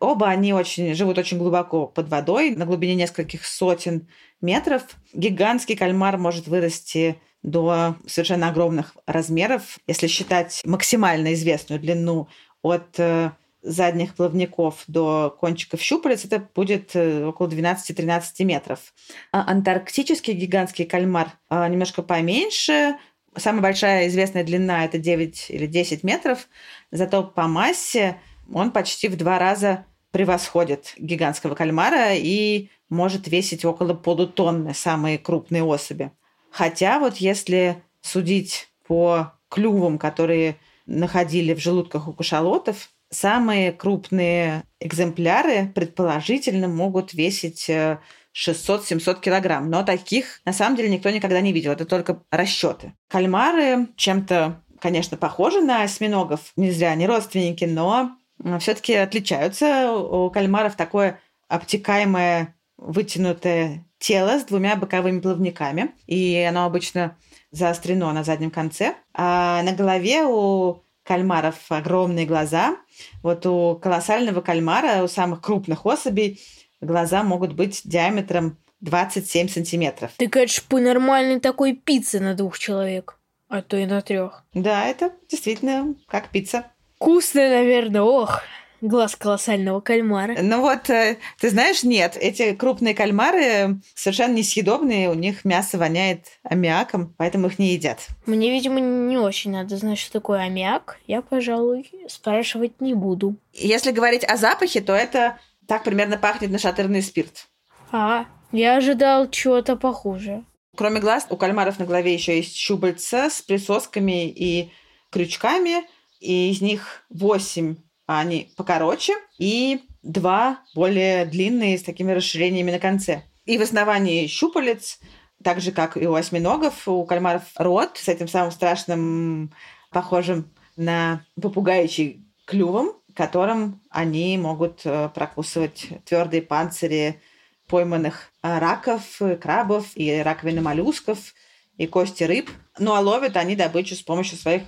Оба 0.00 0.28
они 0.28 0.52
очень, 0.52 0.94
живут 0.94 1.18
очень 1.18 1.38
глубоко 1.38 1.86
под 1.86 2.08
водой, 2.08 2.50
на 2.50 2.66
глубине 2.66 2.94
нескольких 2.94 3.44
сотен 3.44 4.08
метров. 4.40 4.82
Гигантский 5.12 5.76
кальмар 5.76 6.18
может 6.18 6.46
вырасти 6.46 7.20
до 7.42 7.96
совершенно 8.06 8.48
огромных 8.48 8.96
размеров. 9.06 9.78
Если 9.86 10.06
считать 10.06 10.62
максимально 10.64 11.34
известную 11.34 11.80
длину 11.80 12.28
от 12.62 12.98
э, 12.98 13.30
задних 13.62 14.14
плавников 14.14 14.84
до 14.86 15.36
кончиков 15.38 15.80
щупалец, 15.80 16.24
это 16.24 16.48
будет 16.54 16.94
э, 16.94 17.24
около 17.24 17.48
12-13 17.48 18.44
метров. 18.44 18.94
А 19.32 19.50
антарктический 19.50 20.34
гигантский 20.34 20.84
кальмар 20.84 21.32
а, 21.48 21.68
немножко 21.68 22.02
поменьше. 22.02 22.96
Самая 23.36 23.62
большая 23.62 24.08
известная 24.08 24.44
длина– 24.44 24.84
это 24.86 24.98
9 24.98 25.46
или 25.50 25.66
10 25.66 26.02
метров. 26.02 26.48
Зато 26.90 27.24
по 27.24 27.46
массе 27.48 28.20
он 28.52 28.70
почти 28.70 29.08
в 29.08 29.16
два 29.16 29.38
раза 29.38 29.84
превосходит 30.10 30.94
гигантского 30.96 31.54
кальмара 31.54 32.14
и 32.14 32.70
может 32.88 33.28
весить 33.28 33.64
около 33.64 33.94
полутонны, 33.94 34.74
самые 34.74 35.18
крупные 35.18 35.62
особи. 35.62 36.12
Хотя 36.50 36.98
вот 36.98 37.18
если 37.18 37.82
судить 38.00 38.68
по 38.86 39.34
клювам, 39.48 39.98
которые 39.98 40.56
находили 40.86 41.52
в 41.52 41.58
желудках 41.58 42.08
у 42.08 42.12
кашалотов, 42.14 42.88
самые 43.10 43.72
крупные 43.72 44.64
экземпляры 44.80 45.72
предположительно 45.74 46.68
могут 46.68 47.12
весить 47.14 47.68
э, 47.68 47.98
600-700 48.34 49.20
килограмм. 49.20 49.70
Но 49.70 49.82
таких 49.82 50.40
на 50.44 50.52
самом 50.52 50.76
деле 50.76 50.90
никто 50.90 51.10
никогда 51.10 51.40
не 51.40 51.52
видел. 51.52 51.72
Это 51.72 51.84
только 51.84 52.22
расчеты. 52.30 52.94
Кальмары 53.08 53.88
чем-то, 53.96 54.62
конечно, 54.80 55.16
похожи 55.16 55.60
на 55.60 55.82
осьминогов. 55.82 56.52
Не 56.56 56.70
зря 56.70 56.90
они 56.90 57.06
родственники, 57.06 57.64
но 57.64 58.16
все-таки 58.60 58.94
отличаются. 58.94 59.92
У 59.92 60.30
кальмаров 60.30 60.76
такое 60.76 61.20
обтекаемое 61.48 62.54
вытянутое 62.76 63.84
тело 63.98 64.38
с 64.38 64.44
двумя 64.44 64.76
боковыми 64.76 65.20
плавниками, 65.20 65.90
и 66.06 66.40
оно 66.48 66.64
обычно 66.64 67.16
заострено 67.50 68.12
на 68.12 68.22
заднем 68.22 68.50
конце. 68.50 68.94
А 69.12 69.62
на 69.62 69.72
голове 69.72 70.24
у 70.24 70.82
кальмаров 71.08 71.54
огромные 71.70 72.26
глаза. 72.26 72.76
Вот 73.22 73.46
у 73.46 73.76
колоссального 73.76 74.42
кальмара, 74.42 75.02
у 75.02 75.08
самых 75.08 75.40
крупных 75.40 75.86
особей, 75.86 76.38
глаза 76.82 77.22
могут 77.22 77.54
быть 77.54 77.80
диаметром 77.84 78.58
27 78.80 79.48
сантиметров. 79.48 80.10
Так 80.18 80.36
это 80.36 80.52
ж 80.52 80.62
по 80.68 80.78
нормальной 80.78 81.40
такой 81.40 81.72
пицце 81.72 82.20
на 82.20 82.34
двух 82.34 82.58
человек, 82.58 83.18
а 83.48 83.62
то 83.62 83.78
и 83.78 83.86
на 83.86 84.02
трех. 84.02 84.44
Да, 84.52 84.84
это 84.84 85.12
действительно 85.30 85.94
как 86.08 86.28
пицца. 86.28 86.66
Вкусная, 86.96 87.48
наверное, 87.48 88.02
ох, 88.02 88.42
глаз 88.80 89.16
колоссального 89.16 89.80
кальмара. 89.80 90.36
Ну 90.40 90.60
вот, 90.60 90.90
э, 90.90 91.18
ты 91.40 91.50
знаешь, 91.50 91.82
нет, 91.82 92.16
эти 92.20 92.54
крупные 92.54 92.94
кальмары 92.94 93.80
совершенно 93.94 94.34
несъедобные, 94.34 95.10
у 95.10 95.14
них 95.14 95.44
мясо 95.44 95.78
воняет 95.78 96.26
аммиаком, 96.42 97.14
поэтому 97.16 97.48
их 97.48 97.58
не 97.58 97.72
едят. 97.72 98.06
Мне, 98.26 98.50
видимо, 98.50 98.80
не 98.80 99.16
очень 99.16 99.52
надо 99.52 99.76
знать, 99.76 99.98
что 99.98 100.12
такое 100.12 100.40
аммиак. 100.40 100.98
Я, 101.06 101.22
пожалуй, 101.22 101.90
спрашивать 102.08 102.80
не 102.80 102.94
буду. 102.94 103.36
Если 103.52 103.90
говорить 103.90 104.24
о 104.24 104.36
запахе, 104.36 104.80
то 104.80 104.92
это 104.92 105.38
так 105.66 105.84
примерно 105.84 106.16
пахнет 106.16 106.50
нашатырный 106.50 107.02
спирт. 107.02 107.48
А, 107.90 108.26
я 108.52 108.76
ожидал 108.76 109.28
чего-то 109.30 109.76
похуже. 109.76 110.44
Кроме 110.76 111.00
глаз, 111.00 111.26
у 111.30 111.36
кальмаров 111.36 111.78
на 111.78 111.86
голове 111.86 112.14
еще 112.14 112.36
есть 112.36 112.56
щупальца 112.56 113.30
с 113.30 113.42
присосками 113.42 114.28
и 114.28 114.70
крючками, 115.10 115.84
и 116.20 116.50
из 116.50 116.60
них 116.60 117.04
восемь 117.10 117.76
они 118.16 118.52
покороче, 118.56 119.14
и 119.38 119.82
два 120.02 120.60
более 120.74 121.26
длинные 121.26 121.76
с 121.78 121.82
такими 121.82 122.12
расширениями 122.12 122.72
на 122.72 122.78
конце. 122.78 123.24
И 123.44 123.58
в 123.58 123.62
основании 123.62 124.26
щупалец, 124.26 124.98
так 125.44 125.60
же, 125.60 125.72
как 125.72 125.96
и 125.96 126.06
у 126.06 126.14
осьминогов, 126.14 126.88
у 126.88 127.04
кальмаров 127.04 127.42
рот 127.56 127.98
с 127.98 128.08
этим 128.08 128.26
самым 128.26 128.50
страшным, 128.50 129.52
похожим 129.90 130.50
на 130.76 131.24
попугаичий 131.40 132.24
клювом, 132.46 132.92
которым 133.14 133.82
они 133.90 134.38
могут 134.38 134.82
э, 134.84 135.10
прокусывать 135.14 135.88
твердые 136.04 136.40
панцири 136.40 137.20
пойманных 137.66 138.30
э, 138.42 138.58
раков, 138.58 139.20
крабов 139.40 139.90
и 139.96 140.22
раковины 140.22 140.62
моллюсков, 140.62 141.34
и 141.76 141.86
кости 141.86 142.24
рыб. 142.24 142.50
Ну 142.78 142.94
а 142.94 143.00
ловят 143.00 143.36
они 143.36 143.54
добычу 143.54 143.94
с 143.94 144.02
помощью 144.02 144.38
своих 144.38 144.62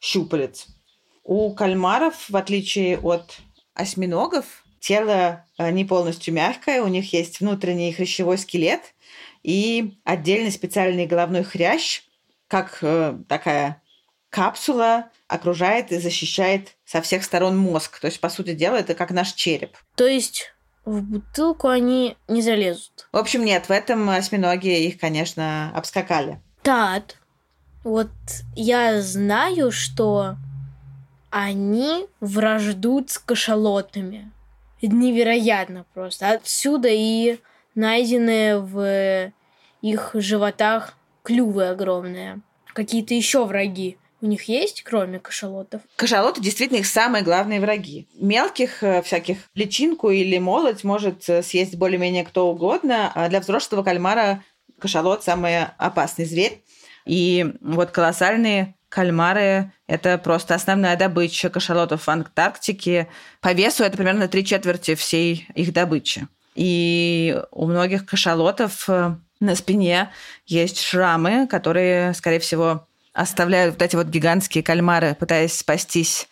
щупалец. 0.00 0.66
У 1.26 1.52
кальмаров, 1.54 2.30
в 2.30 2.36
отличие 2.36 3.00
от 3.00 3.38
осьминогов, 3.74 4.64
тело 4.78 5.44
э, 5.58 5.72
не 5.72 5.84
полностью 5.84 6.32
мягкое, 6.32 6.82
у 6.82 6.86
них 6.86 7.12
есть 7.12 7.40
внутренний 7.40 7.92
хрящевой 7.92 8.38
скелет 8.38 8.94
и 9.42 9.98
отдельный 10.04 10.52
специальный 10.52 11.04
головной 11.04 11.42
хрящ, 11.42 12.02
как 12.46 12.78
э, 12.82 13.18
такая 13.28 13.82
капсула 14.30 15.10
окружает 15.26 15.90
и 15.90 15.98
защищает 15.98 16.76
со 16.84 17.02
всех 17.02 17.24
сторон 17.24 17.58
мозг. 17.58 17.98
То 17.98 18.06
есть, 18.06 18.20
по 18.20 18.28
сути 18.28 18.54
дела, 18.54 18.76
это 18.76 18.94
как 18.94 19.10
наш 19.10 19.32
череп. 19.32 19.76
То 19.96 20.06
есть 20.06 20.52
в 20.84 21.02
бутылку 21.02 21.66
они 21.66 22.16
не 22.28 22.40
залезут. 22.40 23.08
В 23.10 23.16
общем, 23.16 23.44
нет, 23.44 23.66
в 23.66 23.72
этом 23.72 24.08
осьминоги 24.10 24.86
их, 24.86 25.00
конечно, 25.00 25.72
обскакали. 25.74 26.40
Тат, 26.62 27.16
вот 27.82 28.12
я 28.54 29.02
знаю, 29.02 29.72
что 29.72 30.36
они 31.30 32.06
враждуют 32.20 33.10
с 33.10 33.18
кашалотами. 33.18 34.30
Невероятно 34.82 35.84
просто. 35.94 36.30
Отсюда 36.30 36.88
и 36.90 37.38
найденные 37.74 38.58
в 38.58 39.32
их 39.82 40.10
животах 40.14 40.96
клювы 41.22 41.68
огромные. 41.68 42.40
Какие-то 42.72 43.14
еще 43.14 43.44
враги 43.44 43.98
у 44.20 44.26
них 44.26 44.44
есть, 44.44 44.82
кроме 44.82 45.18
кашалотов? 45.18 45.82
Кашалоты 45.96 46.40
действительно 46.40 46.78
их 46.78 46.86
самые 46.86 47.22
главные 47.22 47.60
враги. 47.60 48.08
Мелких 48.14 48.82
э, 48.82 49.02
всяких 49.02 49.38
личинку 49.54 50.10
или 50.10 50.38
молоть 50.38 50.84
может 50.84 51.28
э, 51.28 51.42
съесть 51.42 51.76
более-менее 51.76 52.24
кто 52.24 52.50
угодно, 52.50 53.12
а 53.14 53.28
для 53.28 53.40
взрослого 53.40 53.82
кальмара 53.82 54.42
кашалот 54.78 55.22
самый 55.22 55.64
опасный 55.78 56.24
зверь. 56.24 56.62
И 57.04 57.46
вот 57.60 57.90
колоссальные 57.90 58.74
кальмары– 58.96 59.72
это 59.86 60.16
просто 60.16 60.54
основная 60.54 60.96
добыча 60.96 61.50
кашалотов 61.50 62.06
в 62.06 62.08
Антарктике. 62.08 63.08
По 63.42 63.52
весу 63.52 63.84
это 63.84 63.98
примерно 63.98 64.26
три 64.26 64.42
четверти 64.42 64.94
всей 64.94 65.46
их 65.54 65.74
добычи. 65.74 66.28
И 66.54 67.38
у 67.50 67.66
многих 67.66 68.06
кашалотов 68.06 68.88
э, 68.88 69.14
на 69.38 69.54
спине 69.54 70.08
есть 70.46 70.80
шрамы, 70.80 71.46
которые, 71.46 72.14
скорее 72.14 72.38
всего, 72.38 72.86
оставляют 73.12 73.74
вот 73.74 73.82
эти 73.82 73.96
вот 73.96 74.06
гигантские 74.06 74.64
кальмары, 74.64 75.14
пытаясь 75.14 75.58
спастись 75.58 76.26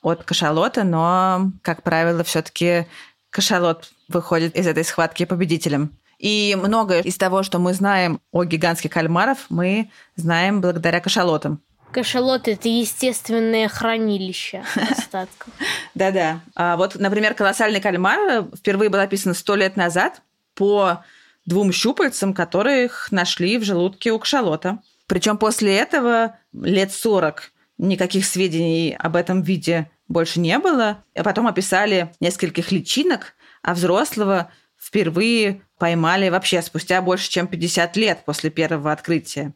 от 0.00 0.24
кашалота, 0.24 0.84
но, 0.84 1.52
как 1.60 1.82
правило, 1.82 2.24
все-таки 2.24 2.86
кашалот 3.28 3.90
выходит 4.08 4.56
из 4.56 4.66
этой 4.66 4.84
схватки 4.84 5.26
победителем. 5.26 5.98
И 6.18 6.56
многое 6.58 7.02
из 7.02 7.18
того, 7.18 7.42
что 7.42 7.58
мы 7.58 7.74
знаем 7.74 8.20
о 8.32 8.44
гигантских 8.44 8.90
кальмаров, 8.90 9.50
мы 9.50 9.90
знаем 10.14 10.62
благодаря 10.62 11.00
кашалотам. 11.00 11.60
Кашалот– 11.96 12.42
это 12.46 12.68
естественное 12.68 13.68
хранилище 13.68 14.62
остатков. 14.90 15.48
Да-да. 15.94 16.42
А 16.54 16.76
вот, 16.76 16.96
например, 16.96 17.32
колоссальный 17.32 17.80
кальмар 17.80 18.44
впервые 18.54 18.90
был 18.90 18.98
описан 18.98 19.34
сто 19.34 19.54
лет 19.56 19.78
назад 19.78 20.20
по 20.54 21.02
двум 21.46 21.72
щупальцам, 21.72 22.34
которых 22.34 23.10
нашли 23.12 23.56
в 23.56 23.64
желудке 23.64 24.12
у 24.12 24.18
кашалота. 24.18 24.82
Причем 25.06 25.38
после 25.38 25.74
этого 25.74 26.36
лет 26.52 26.92
40 26.92 27.50
никаких 27.78 28.26
сведений 28.26 28.94
об 28.98 29.16
этом 29.16 29.40
виде 29.40 29.90
больше 30.06 30.38
не 30.38 30.58
было. 30.58 31.02
А 31.14 31.22
потом 31.22 31.46
описали 31.46 32.12
нескольких 32.20 32.72
личинок, 32.72 33.32
а 33.62 33.72
взрослого 33.72 34.52
впервые 34.78 35.62
поймали 35.78 36.28
вообще 36.28 36.60
спустя 36.60 37.00
больше, 37.00 37.30
чем 37.30 37.46
50 37.46 37.96
лет 37.96 38.18
после 38.26 38.50
первого 38.50 38.92
открытия. 38.92 39.54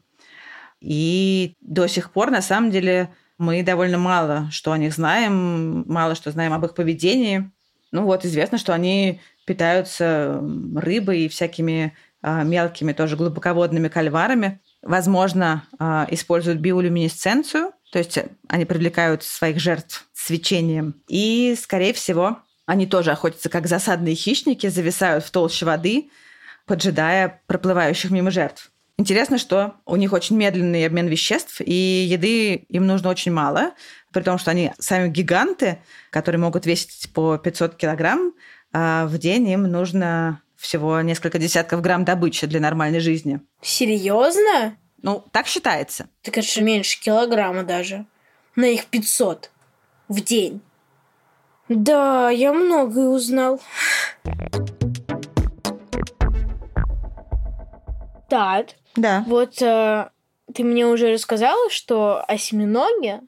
И 0.81 1.57
до 1.61 1.87
сих 1.87 2.11
пор, 2.13 2.31
на 2.31 2.43
самом 2.43 2.71
деле, 2.71 3.11
мы 3.39 3.63
довольно 3.63 3.99
мало 3.99 4.49
что 4.51 4.73
о 4.73 4.79
них 4.79 4.95
знаем, 4.95 5.85
мало 5.87 6.15
что 6.15 6.31
знаем 6.31 6.53
об 6.53 6.65
их 6.65 6.75
поведении. 6.75 7.51
Ну 7.93 8.05
вот, 8.05 8.25
известно, 8.25 8.59
что 8.59 8.75
они 8.75 9.21
питаются 9.47 10.41
рыбой 10.77 11.23
и 11.23 11.29
всякими 11.29 11.97
а, 12.23 12.43
мелкими 12.45 12.93
тоже 12.93 13.17
глубоководными 13.17 13.89
кальварами. 13.89 14.61
Возможно, 14.83 15.65
а, 15.79 16.07
используют 16.11 16.61
биолюминесценцию, 16.61 17.73
то 17.93 17.99
есть 17.99 18.19
они 18.49 18.65
привлекают 18.65 19.23
своих 19.23 19.59
жертв 19.59 20.07
свечением. 20.13 21.03
И, 21.09 21.57
скорее 21.61 21.93
всего, 21.93 22.39
они 22.67 22.87
тоже 22.87 23.11
охотятся 23.11 23.49
как 23.49 23.67
засадные 23.67 24.15
хищники, 24.15 24.69
зависают 24.69 25.25
в 25.25 25.31
толще 25.31 25.67
воды, 25.67 26.11
поджидая 26.67 27.43
проплывающих 27.47 28.11
мимо 28.11 28.31
жертв. 28.31 28.71
Интересно, 29.01 29.39
что 29.39 29.77
у 29.87 29.97
них 29.97 30.13
очень 30.13 30.37
медленный 30.37 30.85
обмен 30.85 31.07
веществ, 31.07 31.63
и 31.63 31.73
еды 31.73 32.67
им 32.69 32.87
нужно 32.87 33.09
очень 33.09 33.33
мало, 33.33 33.73
при 34.13 34.21
том, 34.21 34.37
что 34.37 34.51
они 34.51 34.75
сами 34.79 35.09
гиганты, 35.09 35.79
которые 36.11 36.39
могут 36.39 36.67
весить 36.67 37.11
по 37.15 37.39
500 37.39 37.77
килограмм, 37.77 38.35
а 38.75 39.07
в 39.07 39.17
день 39.17 39.49
им 39.49 39.63
нужно 39.63 40.43
всего 40.55 41.01
несколько 41.01 41.39
десятков 41.39 41.81
грамм 41.81 42.05
добычи 42.05 42.47
для 42.47 42.61
нормальной 42.61 43.01
жизни. 43.01 43.41
Серьезно? 43.63 44.77
Ну, 45.01 45.25
так 45.33 45.47
считается. 45.47 46.11
Так 46.21 46.37
это 46.37 46.47
же 46.47 46.61
меньше 46.61 47.01
килограмма 47.01 47.63
даже. 47.63 48.05
На 48.55 48.67
их 48.67 48.85
500 48.85 49.51
в 50.09 50.21
день. 50.21 50.61
Да, 51.71 52.29
я 52.29 52.53
многое 52.53 53.09
узнал. 53.09 53.63
Так, 58.29 58.67
Да. 58.97 59.25
вот 59.27 59.61
э, 59.63 60.09
ты 60.55 60.65
мне 60.65 60.87
уже 60.87 61.13
рассказала, 61.13 61.71
что 61.71 62.25
осьминоги 62.27 63.21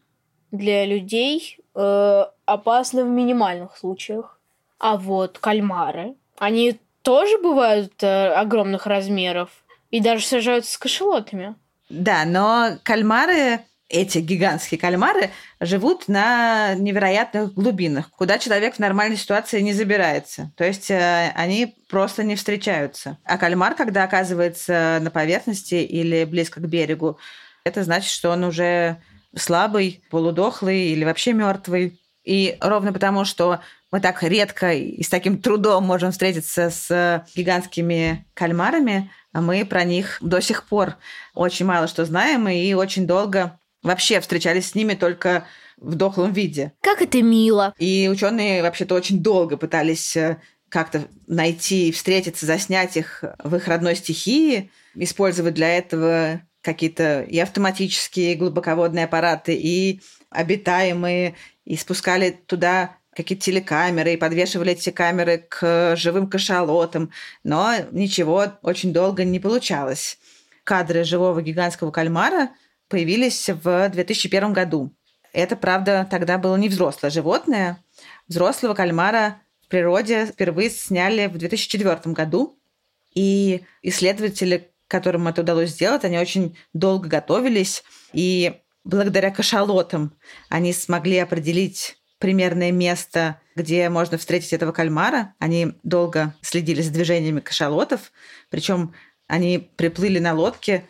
для 0.51 0.85
людей 0.85 1.59
э, 1.75 2.25
опасны 2.45 3.05
в 3.05 3.09
минимальных 3.09 3.77
случаях. 3.77 4.39
А 4.79 4.97
вот 4.97 5.39
кальмары, 5.39 6.15
они 6.39 6.79
тоже 7.03 7.39
бывают 7.39 7.93
э, 8.03 8.33
огромных 8.33 8.87
размеров 8.87 9.51
и 9.91 10.01
даже 10.01 10.25
сражаются 10.27 10.73
с 10.73 10.79
кашалотами. 10.79 11.55
Да, 11.89 12.25
но 12.25 12.79
кальмары, 12.83 13.61
эти 13.93 14.19
гигантские 14.19 14.81
кальмары, 14.81 15.31
живут 15.61 16.09
на 16.09 16.75
невероятных 16.75 17.53
глубинах, 17.53 18.11
куда 18.11 18.39
человек 18.39 18.75
в 18.75 18.79
нормальной 18.79 19.19
ситуации 19.19 19.61
не 19.61 19.75
забирается. 19.75 20.51
То 20.57 20.65
есть 20.65 20.91
э, 20.91 21.31
они 21.37 21.77
просто 21.89 22.25
не 22.25 22.35
встречаются. 22.35 23.19
А 23.25 23.37
кальмар, 23.37 23.75
когда 23.75 24.03
оказывается 24.05 24.99
на 25.03 25.11
поверхности 25.11 25.75
или 25.75 26.25
близко 26.25 26.61
к 26.61 26.67
берегу, 26.67 27.19
это 27.65 27.85
значит, 27.85 28.11
что 28.11 28.31
он 28.31 28.45
уже 28.45 28.97
слабый, 29.37 30.03
полудохлый 30.11 30.89
или 30.89 31.05
вообще 31.05 31.35
мертвый. 31.35 32.01
И 32.25 32.57
ровно 32.61 32.93
потому, 32.93 33.25
что 33.27 33.61
мы 33.91 34.01
так 34.01 34.23
редко 34.23 34.73
и 34.73 35.03
с 35.03 35.11
таким 35.11 35.37
трудом 35.37 35.85
можем 35.85 36.13
встретиться 36.13 36.71
с 36.71 37.27
гигантскими 37.37 38.25
кальмарами, 38.33 39.11
мы 39.35 39.67
про 39.67 39.85
них 39.85 40.19
до 40.21 40.41
сих 40.41 40.65
пор 40.65 40.97
очень 41.35 41.67
мало 41.67 41.89
что 41.89 42.05
знаем 42.05 42.49
и 42.49 42.73
очень 42.75 43.07
долго 43.07 43.59
вообще 43.83 44.21
встречались 44.21 44.71
с 44.71 44.75
ними 44.75 44.95
только 44.95 45.47
в 45.77 45.95
дохлом 45.95 46.33
виде. 46.33 46.73
Как 46.81 47.03
это 47.03 47.23
мило. 47.23 47.75
И 47.79 48.09
ученые 48.11 48.63
вообще-то 48.63 48.95
очень 48.95 49.23
долго 49.23 49.57
пытались 49.57 50.17
э, 50.17 50.39
как-то 50.69 51.05
найти, 51.27 51.93
встретиться, 51.93 52.47
заснять 52.47 52.97
их 52.97 53.25
в 53.43 53.57
их 53.57 53.69
родной 53.69 53.97
стихии, 53.97 54.71
использовать 54.95 55.55
для 55.55 55.77
этого 55.77 56.41
какие-то 56.63 57.23
и 57.23 57.39
автоматические 57.39 58.37
глубоководные 58.37 59.05
аппараты, 59.05 59.55
и 59.55 60.01
обитаемые, 60.31 61.35
и 61.65 61.77
спускали 61.77 62.31
туда 62.47 62.97
какие-то 63.15 63.45
телекамеры, 63.45 64.15
и 64.15 64.17
подвешивали 64.17 64.73
эти 64.73 64.91
камеры 64.91 65.45
к 65.49 65.97
живым 65.97 66.29
кашалотам, 66.29 67.11
но 67.45 67.75
ничего 67.91 68.47
очень 68.63 68.93
долго 68.93 69.25
не 69.25 69.41
получалось. 69.41 70.19
Кадры 70.65 71.05
живого 71.05 71.43
гигантского 71.43 71.91
кальмара 71.91 72.51
появились 72.93 73.49
в 73.49 73.89
2001 73.89 74.53
году. 74.53 74.95
Это, 75.33 75.57
правда, 75.57 76.07
тогда 76.11 76.37
было 76.37 76.57
не 76.57 76.69
взрослое 76.69 77.11
животное. 77.11 77.83
Взрослого 78.29 78.75
кальмара 78.75 79.41
в 79.65 79.69
природе 79.69 80.27
впервые 80.27 80.69
сняли 80.69 81.27
в 81.27 81.39
2004 81.39 82.13
году. 82.13 82.61
И 83.15 83.63
исследователи, 83.81 84.71
которым 84.89 85.27
это 85.27 85.41
удалось 85.41 85.71
сделать, 85.71 86.05
они 86.05 86.19
очень 86.19 86.55
долго 86.75 87.09
готовились. 87.09 87.83
И 88.13 88.61
благодаря 88.85 89.31
кашалотам 89.31 90.13
они 90.51 90.75
смогли 90.75 91.17
определить 91.17 91.97
примерное 92.19 92.73
место, 92.73 93.41
где 93.57 93.89
можно 93.89 94.19
встретить 94.19 94.53
этого 94.53 94.73
кальмара. 94.73 95.35
Они 95.39 95.73
долго 95.83 96.35
следили 96.43 96.83
за 96.83 96.93
движениями 96.93 97.41
кашалотов, 97.41 98.13
причем 98.51 98.93
они 99.29 99.71
приплыли 99.77 100.19
на 100.19 100.35
лодке 100.35 100.85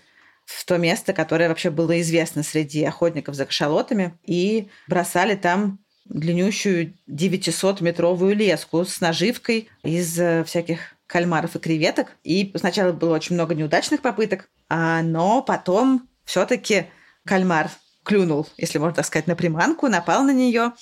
в 0.45 0.65
то 0.65 0.79
место, 0.79 1.13
которое 1.13 1.49
вообще 1.49 1.71
было 1.71 2.01
известно 2.01 2.43
среди 2.43 2.85
охотников 2.85 3.35
за 3.35 3.47
кашалотами, 3.47 4.19
и 4.25 4.69
бросали 4.89 5.35
там 5.35 5.79
длиннющую 6.05 6.95
900-метровую 7.09 8.35
леску 8.35 8.85
с 8.85 9.01
наживкой 9.01 9.69
из 9.83 10.19
э, 10.19 10.45
всяких 10.45 10.97
кальмаров 11.07 11.57
и 11.57 11.59
креветок. 11.59 12.09
И 12.25 12.53
сначала 12.57 12.93
было 12.93 13.15
очень 13.15 13.35
много 13.35 13.55
неудачных 13.55 14.03
попыток, 14.03 14.49
а, 14.69 15.03
но 15.03 15.43
потом 15.43 16.09
все-таки 16.25 16.87
кальмар 17.25 17.71
клюнул, 18.05 18.49
если 18.57 18.79
можно 18.79 18.97
так 18.97 19.07
сказать, 19.07 19.27
на 19.27 19.37
приманку, 19.37 19.89
напал 19.89 20.25
на 20.25 20.33
нее, 20.33 20.73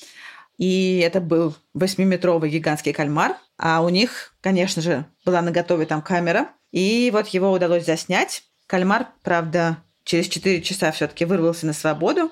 и 0.61 0.99
это 0.99 1.23
был 1.23 1.57
восьмиметровый 1.73 2.51
гигантский 2.51 2.93
кальмар. 2.93 3.35
А 3.57 3.81
у 3.81 3.89
них, 3.89 4.35
конечно 4.43 4.83
же, 4.83 5.07
была 5.25 5.41
наготове 5.41 5.87
там 5.87 6.03
камера. 6.03 6.51
И 6.71 7.09
вот 7.15 7.29
его 7.29 7.51
удалось 7.51 7.87
заснять. 7.87 8.43
Кальмар, 8.71 9.09
правда, 9.25 9.79
через 10.05 10.29
4 10.29 10.63
часа 10.63 10.93
все-таки 10.93 11.25
вырвался 11.25 11.67
на 11.67 11.73
свободу. 11.73 12.31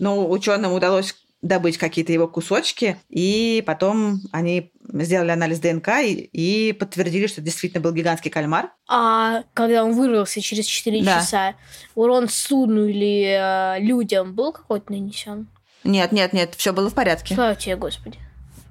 но 0.00 0.28
ученым 0.28 0.72
удалось 0.72 1.14
добыть 1.40 1.78
какие-то 1.78 2.12
его 2.12 2.26
кусочки, 2.26 2.98
и 3.08 3.62
потом 3.64 4.20
они 4.32 4.72
сделали 4.92 5.30
анализ 5.30 5.60
ДНК 5.60 5.88
и, 6.02 6.14
и 6.32 6.72
подтвердили, 6.72 7.28
что 7.28 7.40
действительно 7.40 7.80
был 7.80 7.92
гигантский 7.92 8.30
кальмар. 8.30 8.72
А 8.88 9.44
когда 9.54 9.84
он 9.84 9.92
вырвался 9.92 10.40
через 10.40 10.66
4 10.66 11.02
Да. 11.04 11.20
часа, 11.20 11.54
урон 11.94 12.28
судну 12.28 12.86
или 12.86 13.36
э, 13.38 13.80
людям 13.80 14.34
был 14.34 14.52
какой-то 14.52 14.90
нанесен? 14.92 15.46
Нет, 15.84 16.10
нет, 16.10 16.32
нет, 16.32 16.54
все 16.56 16.72
было 16.72 16.90
в 16.90 16.94
порядке. 16.94 17.34
Слава 17.36 17.54
тебе, 17.54 17.76
Господи. 17.76 18.18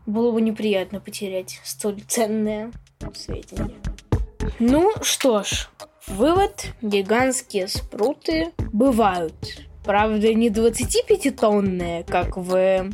Было 0.06 0.32
бы 0.34 0.42
неприятно 0.42 1.00
потерять 1.00 1.62
столь 1.64 2.02
ценное 2.08 2.72
сведения. 3.16 3.76
Ну 4.60 4.92
что 5.04 5.44
ж, 5.44 5.70
вывод. 6.08 6.74
Гигантские 6.82 7.68
спруты 7.68 8.52
бывают. 8.72 9.68
Правда, 9.84 10.34
не 10.34 10.50
25-тонные, 10.50 12.04
как 12.04 12.38
в 12.38 12.90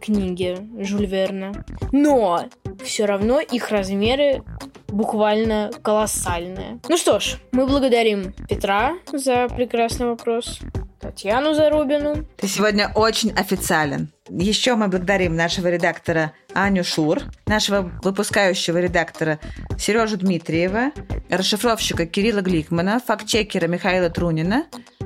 книге 0.00 0.66
Жюль 0.78 1.06
Верна. 1.06 1.52
Но 1.92 2.46
все 2.84 3.04
равно 3.04 3.40
их 3.40 3.70
размеры 3.70 4.42
буквально 4.88 5.70
колоссальные. 5.82 6.80
Ну 6.88 6.96
что 6.96 7.20
ж, 7.20 7.36
мы 7.52 7.66
благодарим 7.66 8.32
Петра 8.48 8.94
за 9.12 9.48
прекрасный 9.48 10.06
вопрос, 10.06 10.60
Татьяну 11.04 11.52
Зарубину, 11.52 12.24
Ты 12.38 12.48
сегодня 12.48 12.90
очень 12.94 13.30
официален. 13.32 14.08
Еще 14.30 14.74
мы 14.74 14.88
благодарим 14.88 15.36
нашего 15.36 15.68
редактора 15.68 16.32
Аню 16.54 16.82
Шур, 16.82 17.20
нашего 17.44 17.92
выпускающего 18.02 18.78
редактора 18.78 19.38
Сережу 19.78 20.16
Дмитриева, 20.16 20.92
расшифровщика 21.28 22.06
Кирилла 22.06 22.40
Гликмана, 22.40 23.02
фактчекера 23.06 23.66
Михаила 23.66 24.08
Трунина, 24.08 24.64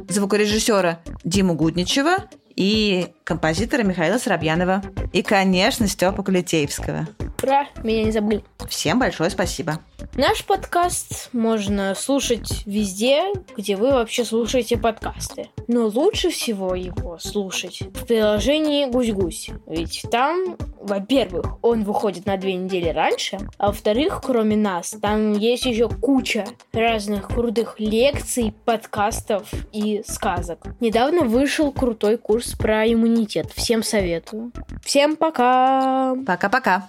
звукорежиссера 0.09 1.01
Диму 1.25 1.55
Гудничева 1.55 2.29
и 2.55 3.09
композитора 3.25 3.83
Михаила 3.83 4.19
Соробьянова. 4.19 4.85
И, 5.13 5.23
конечно, 5.23 5.89
Степа 5.89 6.23
Кулетеевского. 6.23 7.09
Ура, 7.43 7.69
меня 7.85 8.05
не 8.05 8.11
забыли. 8.11 8.43
Всем 8.69 8.99
большое 8.99 9.31
спасибо. 9.31 9.81
Наш 10.15 10.45
подкаст 10.45 11.31
можно 11.33 11.95
слушать 11.95 12.67
везде, 12.67 13.33
где 13.57 13.77
вы 13.77 13.93
вообще 13.93 14.25
слушаете 14.25 14.77
подкасты. 14.77 15.49
Но 15.69 15.87
лучше 15.87 16.31
всего 16.31 16.75
его 16.75 17.19
слушать 17.21 17.81
в 17.81 18.07
приложении 18.07 18.87
Гусь-Гусь. 18.87 19.51
Ведь 19.67 20.05
там, 20.11 20.57
во-первых, 20.81 21.59
он 21.63 21.85
выходит 21.85 22.27
на 22.27 22.37
две 22.37 22.55
недели 22.55 22.89
раньше, 22.89 23.39
а 23.57 23.69
во-вторых, 23.69 24.21
кроме 24.25 24.57
нас, 24.57 24.97
там 25.01 25.33
есть 25.35 25.65
еще 25.65 25.89
куча 25.89 26.45
разных 26.73 27.29
крутых 27.29 27.79
лекций, 27.79 28.53
подкастов 28.65 29.49
и 29.73 30.03
сказок. 30.07 30.67
Недавно 30.81 31.23
вышел 31.23 31.71
крутой 31.71 32.19
курс 32.19 32.55
про 32.55 32.85
иммунитет. 32.91 33.53
Всем 33.55 33.85
советую. 33.85 34.51
Всем 34.85 35.15
пока! 35.15 36.17
Пока-пока. 36.27 36.89